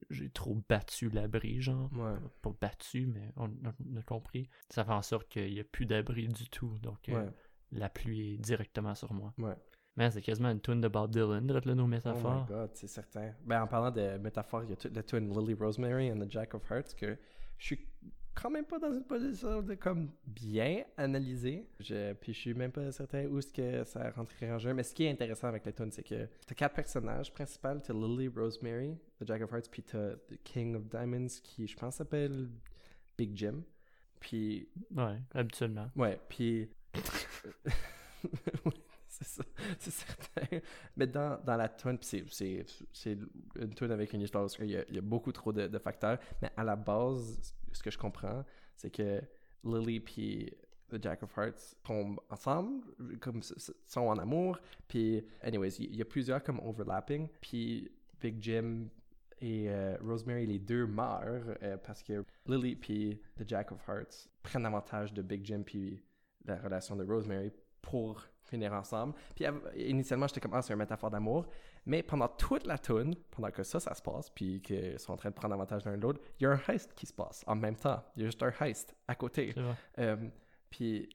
[0.09, 2.15] j'ai trop battu l'abri, genre, Ouais.
[2.41, 5.85] pas battu, mais on, on a compris, ça fait en sorte qu'il n'y a plus
[5.85, 7.29] d'abri du tout, donc euh,
[7.71, 9.33] la pluie est directement sur moi.
[9.37, 9.55] Ouais.
[9.97, 12.43] Man, c'est quasiment une tune de Bob Dylan, là, nos Oh métaphores.
[12.43, 13.33] my god, c'est certain.
[13.45, 16.29] Ben, en parlant de métaphores, il y a toute la tune Lily Rosemary and the
[16.31, 17.17] Jack of Hearts que
[17.57, 17.87] je suis
[18.41, 21.67] quand même pas dans une position de comme bien analyser.
[21.79, 24.73] Je, puis je suis même pas certain où est-ce que ça rentrerait en jeu.
[24.73, 27.79] Mais ce qui est intéressant avec la tune, c'est que t'as quatre personnages principaux.
[27.83, 31.75] T'as Lily Rosemary, the Jack of Hearts, puis t'as the King of Diamonds qui, je
[31.75, 32.49] pense, s'appelle
[33.17, 33.63] Big Jim.
[34.19, 35.89] Puis Ouais, habituellement.
[35.95, 36.69] Ouais, puis.
[39.19, 39.43] C'est ça,
[39.79, 40.59] c'est certain.
[40.95, 42.23] Mais dans, dans la tune, c'est,
[43.55, 46.19] une tune avec une histoire parce qu'il y y a beaucoup trop de, facteurs.
[46.41, 48.45] Mais à la base, ce que je comprends,
[48.75, 49.21] c'est que
[49.63, 50.53] Lily puis
[50.89, 52.85] The Jack of Hearts tombent ensemble,
[53.19, 54.59] comme sont en amour.
[54.87, 57.27] Puis, anyways, il y, a plusieurs comme overlapping.
[57.41, 57.89] Puis
[58.21, 58.87] Big Jim
[59.41, 64.29] et euh, Rosemary, les deux meurent euh, parce que Lily puis The Jack of Hearts
[64.43, 66.03] prennent avantage de Big Jim puis
[66.45, 67.51] la relation de Rosemary
[67.89, 69.13] pour finir ensemble.
[69.35, 71.45] Puis initialement, j'étais comme, ah, c'est une métaphore d'amour.
[71.85, 75.17] Mais pendant toute la tune, pendant que ça, ça se passe, puis qu'ils sont en
[75.17, 77.43] train de prendre avantage l'un de l'autre, il y a un heist qui se passe
[77.47, 78.03] en même temps.
[78.15, 79.55] Il y a juste un heist à côté.
[79.99, 80.17] Euh,
[80.69, 81.09] puis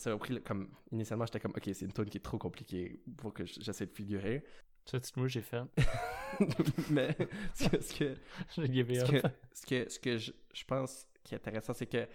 [0.00, 3.02] ça a pris comme initialement j'étais comme ok c'est une tune qui est trop compliquée
[3.18, 4.42] pour que j'essaie de figurer
[4.86, 5.60] Ça, tu moi, j'ai fait.
[6.90, 7.14] mais
[7.54, 11.86] ce que, ce que, ce que, ce que je, je pense qui est intéressant c'est
[11.86, 12.08] que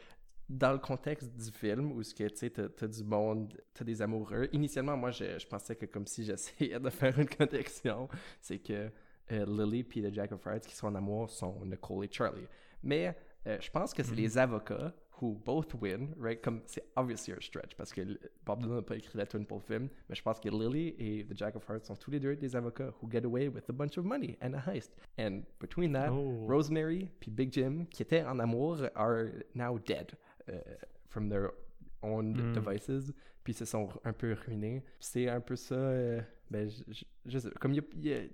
[0.49, 4.01] dans le contexte du film où ce que tu sais t'as, du monde t'as des
[4.01, 8.07] amoureux initialement moi je, je pensais que comme si j'essayais de faire une connexion
[8.41, 8.89] c'est que
[9.31, 12.47] euh, Lily puis The Jack of Hearts qui sont en amour sont Nicole et Charlie
[12.83, 13.15] mais
[13.47, 14.17] euh, je pense que c'est Mhm.
[14.17, 16.41] les avocats who both win, right?
[16.41, 18.01] Comme c'est obviously a stretch parce que
[18.45, 20.95] Bob Dylan n'a pas écrit la tune pour le film, mais je pense que Lily
[20.97, 23.69] et The Jack of Hearts sont tous les deux des avocats who get away with
[23.69, 24.91] a bunch of money and a heist.
[25.19, 26.45] And between that, Oh.
[26.47, 30.11] Rosemary puis Big Jim, qui étaient en amour, are now dead
[30.49, 30.53] uh,
[31.09, 31.49] from their
[32.01, 32.53] own Mm.
[32.53, 33.13] devices,
[33.43, 34.83] puis se sont un peu ruinés.
[34.99, 35.75] C'est un peu ça.
[35.75, 36.21] euh,
[36.51, 38.29] ben, je, je- je sais- comme il y a, y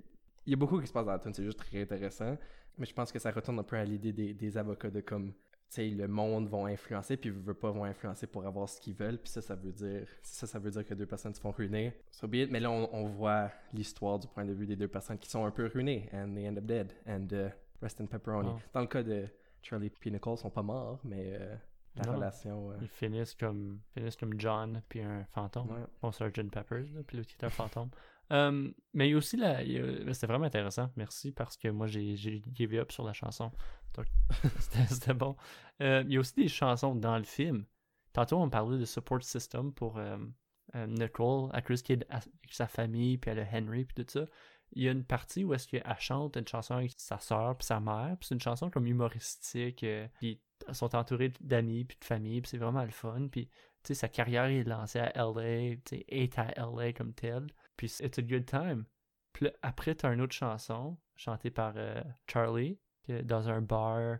[0.47, 2.37] y beaucoup qui se passe dans la tune, c'est juste très intéressant.
[2.77, 5.33] Mais je pense que ça retourne un peu à l'idée des, des avocats de comme,
[5.33, 5.35] tu
[5.69, 9.19] sais, le monde vont influencer, puis veut pas vont influencer pour avoir ce qu'ils veulent,
[9.19, 11.93] puis ça, ça veut dire, ça, ça veut dire que deux personnes se font ruiner.
[12.09, 12.51] So be it.
[12.51, 15.45] Mais là, on, on voit l'histoire du point de vue des deux personnes qui sont
[15.45, 17.49] un peu ruinées, and they end up dead, and uh,
[17.81, 18.49] rest in pepperoni.
[18.51, 18.59] Oh.
[18.73, 19.27] Dans le cas de
[19.61, 21.55] Charlie et Nicole, ils sont pas morts, mais euh,
[21.99, 22.15] la Non.
[22.17, 22.71] relation.
[22.71, 25.69] euh, Ils finissent comme, finissent comme John puis un fantôme.
[25.71, 25.85] ouais.
[26.01, 26.49] Bon, Sgt.
[26.49, 27.89] Peppers, là, puis l'autre qui est un fantôme.
[28.31, 29.57] Euh, mais il y a aussi la.
[29.59, 33.51] a- C'était vraiment intéressant, merci, parce que moi j'ai give up sur la chanson.
[33.95, 34.05] Donc,
[34.89, 35.35] c'était bon.
[35.81, 37.65] Euh, il y a aussi des chansons dans le film.
[38.13, 40.17] Tantôt, on parlait de support system pour euh,
[40.75, 44.25] Nicole, à est avec sa famille, puis elle a Henry, puis tout ça.
[44.73, 47.65] Il y a une partie où est-ce qu'elle chante une chanson avec sa soeur puis
[47.65, 50.07] sa mère, puis c'est une chanson comme humoristique, euh,
[50.73, 53.53] sont entourées d'amis puis de famille, puis c'est vraiment le fun, puis tu
[53.87, 57.47] sais, sa carrière est lancée à LA, tu sais, est à LA comme telle.
[57.77, 58.85] Puis it's a good time.
[59.33, 64.17] Puis après, t'as une autre chanson, chantée par euh, Charlie, que dans un bar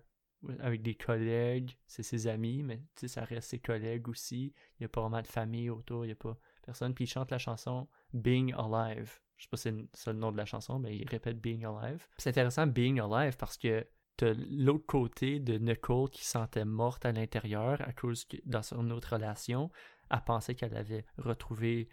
[0.59, 4.53] avec des collègues, c'est ses amis, mais tu sais, ça reste ses collègues aussi.
[4.75, 6.93] Il n'y a pas vraiment de famille autour, il n'y a pas personne.
[6.93, 9.19] Puis il chante la chanson Being Alive.
[9.35, 12.07] Je sais pas si c'est le- nom de la chanson, mais il répète Being Alive.
[12.17, 13.85] C'est intéressant Being Alive parce que
[14.25, 18.89] l'autre côté de Nicole qui se sentait morte à l'intérieur à cause que dans son
[18.91, 19.71] autre relation,
[20.11, 21.89] elle pensait qu'elle avait retrouvé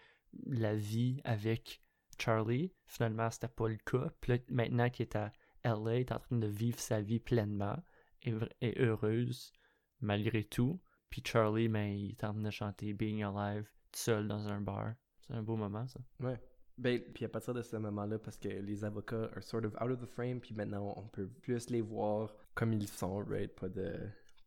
[0.47, 1.83] la vie avec
[2.19, 2.73] Charlie.
[2.87, 4.11] Finalement, c'était pas le cas.
[4.27, 5.33] Là, maintenant qu'il est à
[5.65, 7.77] LA, il est en train de vivre sa vie pleinement
[8.23, 8.33] et,
[8.81, 9.53] heureuse
[10.01, 10.81] malgré tout.
[11.11, 14.95] Puis Charlie, ben, il est en train de chanter Being Alive seul dans un bar.
[15.21, 16.01] C'est un beau moment, ça.
[16.21, 16.41] Ouais.
[16.79, 19.91] Ben, puis à partir de ce moment-là, parce que les avocats are sort of out
[19.91, 23.55] of the frame, puis maintenant on peut plus les voir comme ils sont, right?
[23.55, 23.95] Pas de,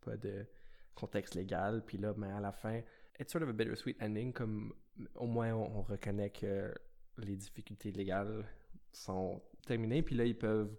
[0.01, 0.45] pas de
[0.93, 1.83] contexte légal.
[1.85, 2.81] Puis là, mais à la fin,
[3.19, 4.73] it's sort of a bittersweet ending, comme
[5.15, 6.73] au moins on, on reconnaît que
[7.17, 8.45] les difficultés légales
[8.91, 10.75] sont terminées, puis là ils peuvent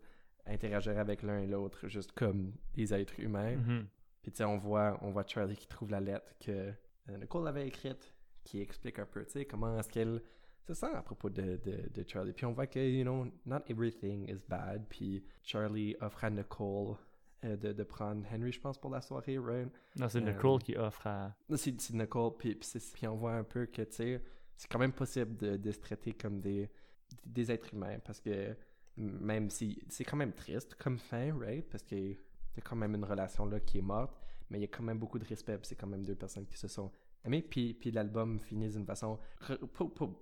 [0.46, 3.57] interagir avec l'un et l'autre juste comme des êtres humains.
[3.57, 3.86] Mhm.
[4.22, 6.72] Puis tu sais, on voit, on voit Charlie qui trouve la lettre que
[7.09, 10.22] euh, Nicole avait écrite, qui explique un peu, tu sais, comment est-ce qu'elle
[10.66, 12.32] se sent à propos de, de, de Charlie.
[12.32, 14.86] Puis on voit que, you know, not everything is bad.
[14.88, 16.96] Puis Charlie offre à Nicole
[17.44, 19.70] euh, de, de prendre Henry, je pense, pour la soirée, right?
[19.96, 21.34] Non, c'est Euh, Nicole qui offre à.
[21.48, 24.22] Non, C'est c'est Nicole, puis, puis, c'est- puis on voit un peu que, tu sais,
[24.56, 26.70] c'est quand même possible de, de se traiter comme des,
[27.24, 28.54] des êtres humains parce que
[28.96, 31.66] Même si c'est quand même triste comme fin, right?
[31.70, 31.96] Parce que
[32.52, 34.12] c'est quand même une relation là qui est morte,
[34.50, 35.56] mais il y a quand même beaucoup de respect.
[35.56, 36.90] puis C'est quand même deux personnes qui se sont
[37.25, 37.43] aimées.
[37.43, 39.18] Puis, puis l'album finit d'une façon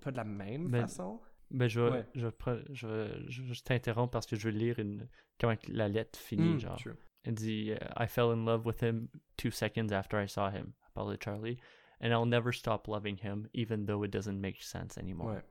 [0.02, 1.20] pas, de la même Ben, façon?
[1.50, 2.06] Ben, je Ouais.
[2.14, 2.28] je,
[2.70, 5.08] je, je, je t'interromps parce que je veux lire une,
[5.40, 6.54] comment la lettre finit.
[6.54, 6.76] Mm, genre.
[6.76, 6.96] true.
[7.24, 10.72] Elle dit uh, I fell in love with him two seconds after I saw him.
[10.84, 11.58] Elle parle de Charlie.
[12.00, 15.32] And I'll never stop loving him, even though it doesn't make sense anymore.
[15.32, 15.42] Ouais.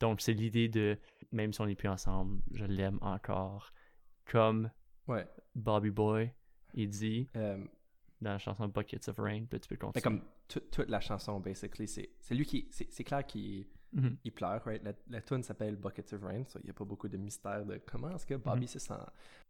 [0.00, 0.96] Donc, c'est l'idée de
[1.32, 3.72] même si on n'est plus ensemble, je l'aime encore.
[4.26, 4.70] Comme
[5.08, 5.26] Ouais.
[5.54, 6.30] Bobby Boy,
[6.74, 7.64] il dit Euh,
[8.20, 9.92] dans la chanson Buckets of Rain, puis tu peux continuer.
[9.96, 12.68] mais comme tout- toute la chanson, basically, c'est c'est lui qui.
[12.70, 14.16] C'est c'est clair qu'il Mhm.
[14.24, 14.82] il pleure, right?
[14.84, 17.64] La, la tune s'appelle Buckets of Rain, so il n'y a pas beaucoup de mystère
[17.64, 18.66] de comment est-ce que Bobby Mhm.
[18.68, 18.94] se sent.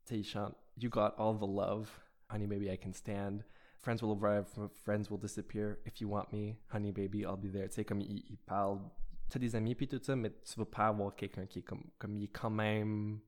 [0.04, 1.90] Tu sais, il chante You got all the love,
[2.30, 3.42] honey baby I can stand.
[3.78, 4.46] Friends will arrive,
[4.84, 5.78] friends will disappear.
[5.86, 7.68] If you want me, honey baby I'll be there.
[7.68, 8.78] Tu sais, comme il, il parle,
[9.30, 11.62] tu as des amis puis tout ça, mais tu veux pas avoir quelqu'un qui est
[11.62, 13.20] comme, comme il est quand même,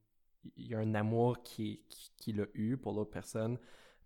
[0.57, 3.59] il y a un amour qui, qui, qu'il a eu pour l'autre personne,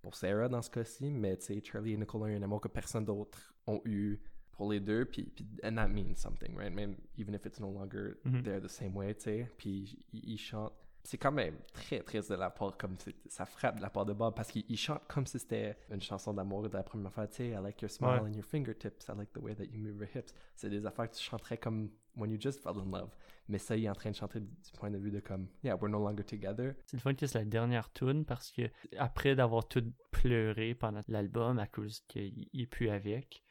[0.03, 2.61] pour Sarah dans ce cas-ci, mais tu sais, Charlie et Nicole ont eu un amour
[2.61, 4.19] que personne d'autre ont eu
[4.51, 5.33] pour les deux, puis,
[5.65, 6.73] and that means something, right?
[6.73, 8.43] Même, even if it's no longer Mhm.
[8.43, 10.73] there the same way, tu sais, puis il, il chante.
[11.05, 12.97] C'est quand même très triste de la part, comme
[13.29, 16.01] ça frappe de la part de Bob, parce qu'il il chante comme si c'était une
[16.01, 18.29] chanson d'amour de la première fois, tu sais, I like your smile Ouais.
[18.31, 20.33] and your fingertips, I like the way that you move your hips.
[20.55, 23.15] C'est des affaires que tu chanterais comme when you just fell in love.
[23.49, 24.49] Mais ça, il est en train de chanter du
[24.79, 26.75] point de vue de comme, yeah, we're no longer together.
[26.87, 28.63] C'est le fun que c'est la dernière tune parce que
[28.99, 33.43] après d'avoir tout pleuré pendant l'album à cause qu'il il est plus avec,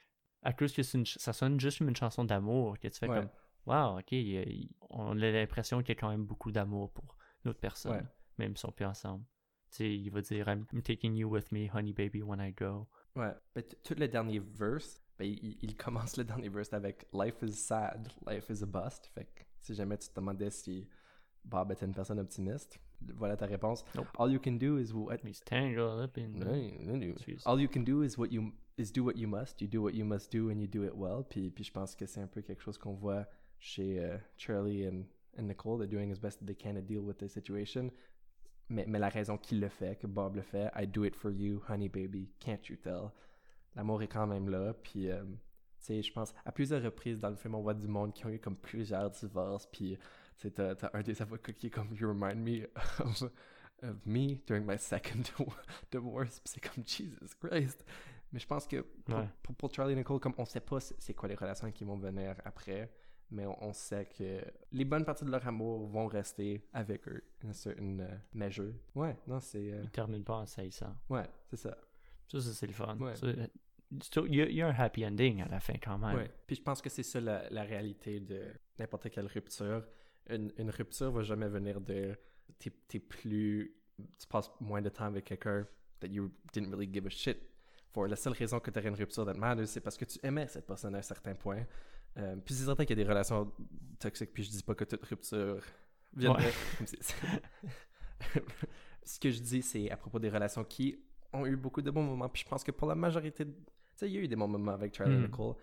[0.44, 3.18] à cause que une ça sonne juste comme une chanson d'amour, que tu fais Ouais.
[3.20, 3.30] comme
[3.68, 7.60] Wow, ok, il on a l'impression qu'il y a quand même beaucoup d'amour pour l'autre
[7.60, 8.04] personne, Ouais.
[8.40, 9.24] même si on plus ensemble.
[9.70, 12.52] Tu sais, il va dire I'm, I'm taking you with me, honey baby, when I
[12.54, 12.88] go.
[13.16, 13.32] Ouais.
[13.54, 17.44] Ben, t- tout le dernier verse, ben, il, il commence le dernier verse avec Life
[17.44, 19.08] is sad, life is a bust.
[19.14, 20.88] Fait que si jamais tu te demandais si
[21.46, 22.80] Bob était une personne optimiste,
[23.16, 23.86] voilà ta réponse.
[23.94, 24.08] Nope.
[24.18, 25.18] All you can do is what.
[25.24, 26.42] He's tangled up in.
[27.04, 27.44] Excuse.
[27.46, 29.62] All you can do is what you is do what you must.
[29.62, 31.24] You do what you must do and you do it well.
[31.30, 33.28] Puis, puis je pense que c'est un peu quelque chose qu'on voit
[33.60, 35.04] chez euh, Charlie and,
[35.38, 35.78] and Nicole.
[35.78, 37.92] They're doing as best they can to deal with the situation.
[38.70, 41.30] Mais, mais la raison qu'il le fait, que Bob le fait, I do it for
[41.30, 43.12] you, honey baby, can't you tell?
[43.76, 44.74] L'amour est quand même là.
[44.74, 45.30] Puis, euh, tu
[45.80, 48.30] sais, je pense, à plusieurs reprises dans le film, on voit du monde qui ont
[48.30, 49.66] eu comme plusieurs divorces.
[49.68, 49.98] Puis,
[50.38, 52.68] tu sais, t'as, un des avocats qui est comme, You remind me
[53.00, 53.24] of,
[53.84, 55.24] of me during my second
[55.92, 56.40] divorce.
[56.40, 57.86] Puis c'est comme, Jesus Christ.
[58.34, 59.28] Mais je pense que pour, Ouais.
[59.44, 61.98] pour, pour Charlie et Nicole, comme on sait pas c'est quoi les relations qui vont
[61.98, 62.90] venir après,
[63.30, 64.40] mais on, on sait que
[64.72, 68.74] les bonnes parties de leur amour vont rester avec eux, une certaine euh, mesure.
[68.96, 69.72] Ouais, non, c'est.
[69.74, 70.96] euh, Il termine pas en saillissant.
[71.10, 71.76] ouais, c'est ça.
[72.32, 72.98] Ça, ça, c'est le fun.
[72.98, 73.16] Ouais.
[73.16, 73.52] Ça, c'est-
[74.26, 76.28] Il y, a- il y a un happy ending à la fin quand même.
[76.48, 78.42] Puis je pense que c'est ça la, la réalité de
[78.80, 79.86] n'importe quelle rupture.
[80.30, 82.18] Une, une rupture va jamais venir de
[82.88, 83.76] t'es, plus
[84.18, 85.68] tu passes moins de temps avec quelqu'un
[86.00, 87.38] that you didn't really give a shit
[87.92, 88.08] for.
[88.08, 90.48] La seule raison que tu aurais une rupture that matters, c'est parce que tu aimais
[90.48, 91.66] cette personne à un certain point.
[92.18, 93.52] Euh, puis c'est certain qu'il y a des relations
[94.00, 95.62] toxiques, puis je dis pas que toute rupture
[96.16, 96.52] vient Ouais.
[96.80, 96.86] de...
[99.04, 100.98] Ce que je dis, c'est à propos des relations qui
[101.34, 103.46] ont eu beaucoup de bons moments, puis je pense que pour la majorité...
[103.46, 103.58] de- Tu
[103.96, 105.24] sais, il y a eu des bons moments avec Charlie Mm.
[105.24, 105.56] Nicole,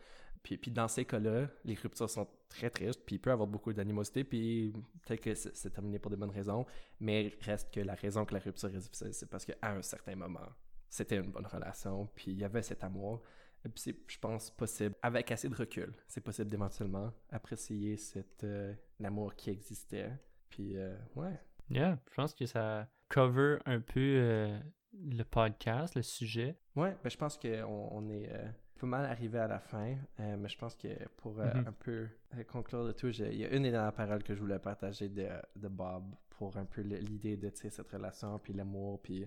[0.43, 3.49] puis, puis dans ces cas-là, les ruptures sont très tristes, puis il peut y avoir
[3.49, 6.65] beaucoup d'animosité, puis peut-être que c'est c'est terminé pour des bonnes raisons,
[7.01, 10.15] mais reste que la raison que la rupture est difficile, c'est parce qu'à un certain
[10.15, 10.49] moment,
[10.89, 13.23] c'était une bonne relation, puis il y avait cet amour.
[13.65, 18.45] Et puis c'est, je pense, possible, avec assez de recul, c'est possible d'éventuellement apprécier cet
[18.45, 20.13] euh, amour qui existait.
[20.49, 21.39] Puis, euh, ouais.
[21.69, 24.59] Yeah, je pense que ça cover un peu euh,
[25.01, 26.57] le podcast, le sujet?
[26.77, 30.37] Ouais, ben, je pense qu'on on est euh, pas mal arrivé à la fin, euh,
[30.37, 30.89] mais je pense que
[31.19, 31.67] pour euh, Mhm.
[31.69, 34.41] un peu euh, conclure le tout, il y a une des dernières paroles que je
[34.41, 39.27] voulais partager de, de Bob pour un peu l'idée de cette relation, puis l'amour, puis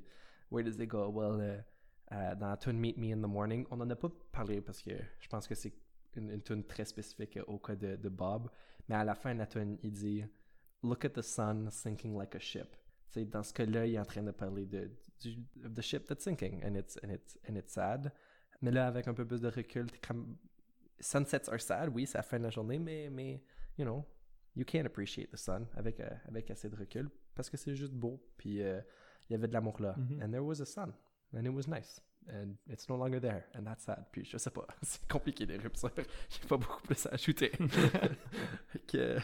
[0.51, 1.09] where does it go?
[1.09, 1.63] Well,
[2.09, 4.91] dans la tune Meet Me in the Morning, on n'en a pas parlé parce que
[5.19, 5.73] je pense que c'est
[6.15, 8.49] une, une tune très spécifique au cas de, de Bob,
[8.89, 10.23] mais à la fin de la tune, il dit
[10.83, 12.75] Look at the sun sinking like a ship.
[13.11, 14.89] Sais, dans ce cas-là, il est en train de parler de,
[15.19, 18.11] du, of the ship that's sinking, and it's, and, it's, and it's sad.
[18.61, 20.37] Mais là, avec un peu plus de recul, t'es comme...
[20.99, 23.43] Sunsets are sad, oui, c'est la fin de la journée, mais, mais
[23.77, 24.05] you know,
[24.55, 27.93] you can't appreciate the sun avec, euh, avec assez de recul parce que c'est juste
[27.93, 28.21] beau.
[28.37, 28.79] Puis euh,
[29.29, 29.95] il y avait de l'amour là.
[29.97, 30.23] Mhm.
[30.23, 30.93] And there was a sun,
[31.33, 32.01] and it was nice.
[32.29, 34.05] And it's no longer there, and that's sad.
[34.11, 35.91] Puis je sais pas, c'est compliqué les ruptures.
[36.29, 37.51] J'ai pas beaucoup plus à ajouter.
[38.87, 39.17] Que,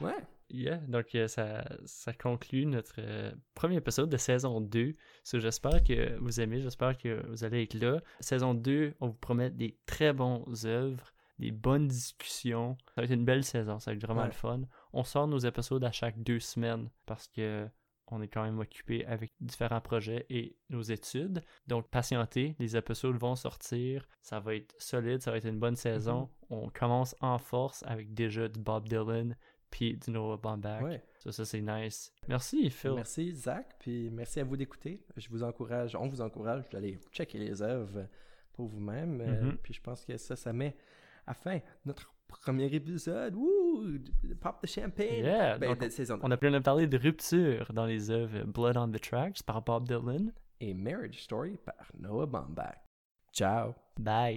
[0.00, 0.26] ouais.
[0.56, 4.94] Yeah, donc euh, ça, ça conclut notre euh, premier épisode de saison 2.
[5.24, 8.00] So, j'espère que vous aimez, j'espère que vous allez être là.
[8.20, 12.76] Saison 2, on vous promet des très bons œuvres, des bonnes discussions.
[12.94, 14.26] Ça va être une belle saison, ça va être vraiment Ouais.
[14.28, 14.60] le fun.
[14.92, 17.66] On sort nos épisodes à chaque deux semaines parce que
[18.08, 21.42] on est quand même occupé avec différents projets et nos études.
[21.66, 24.06] Donc, patientez, les épisodes vont sortir.
[24.20, 26.28] Ça va être solide, ça va être une bonne saison.
[26.50, 29.34] On commence en force avec déjà du Bob Dylan
[29.74, 30.38] puis Noah.
[30.82, 31.02] Ouais.
[31.18, 32.12] Ça, ça c'est nice.
[32.28, 32.92] Merci, Phil.
[32.94, 35.04] Merci Zach, puis merci à vous d'écouter.
[35.16, 38.06] Je vous encourage, on vous encourage d'aller checker les œuvres
[38.52, 39.20] pour vous-même.
[39.20, 39.56] Euh, Mhm.
[39.64, 40.76] puis je pense que ça, ça met
[41.26, 43.34] à fin notre premier épisode.
[43.34, 43.98] Wouh!
[44.40, 45.24] Pop the champagne!
[45.24, 48.76] Yeah, Ben, donc, de On a plein de parler de rupture dans les œuvres Blood
[48.76, 50.32] on the Tracks par Bob Dylan.
[50.60, 52.76] Et Marriage Story par Noah Baumbach.
[53.32, 53.74] Ciao!
[53.98, 54.36] Bye.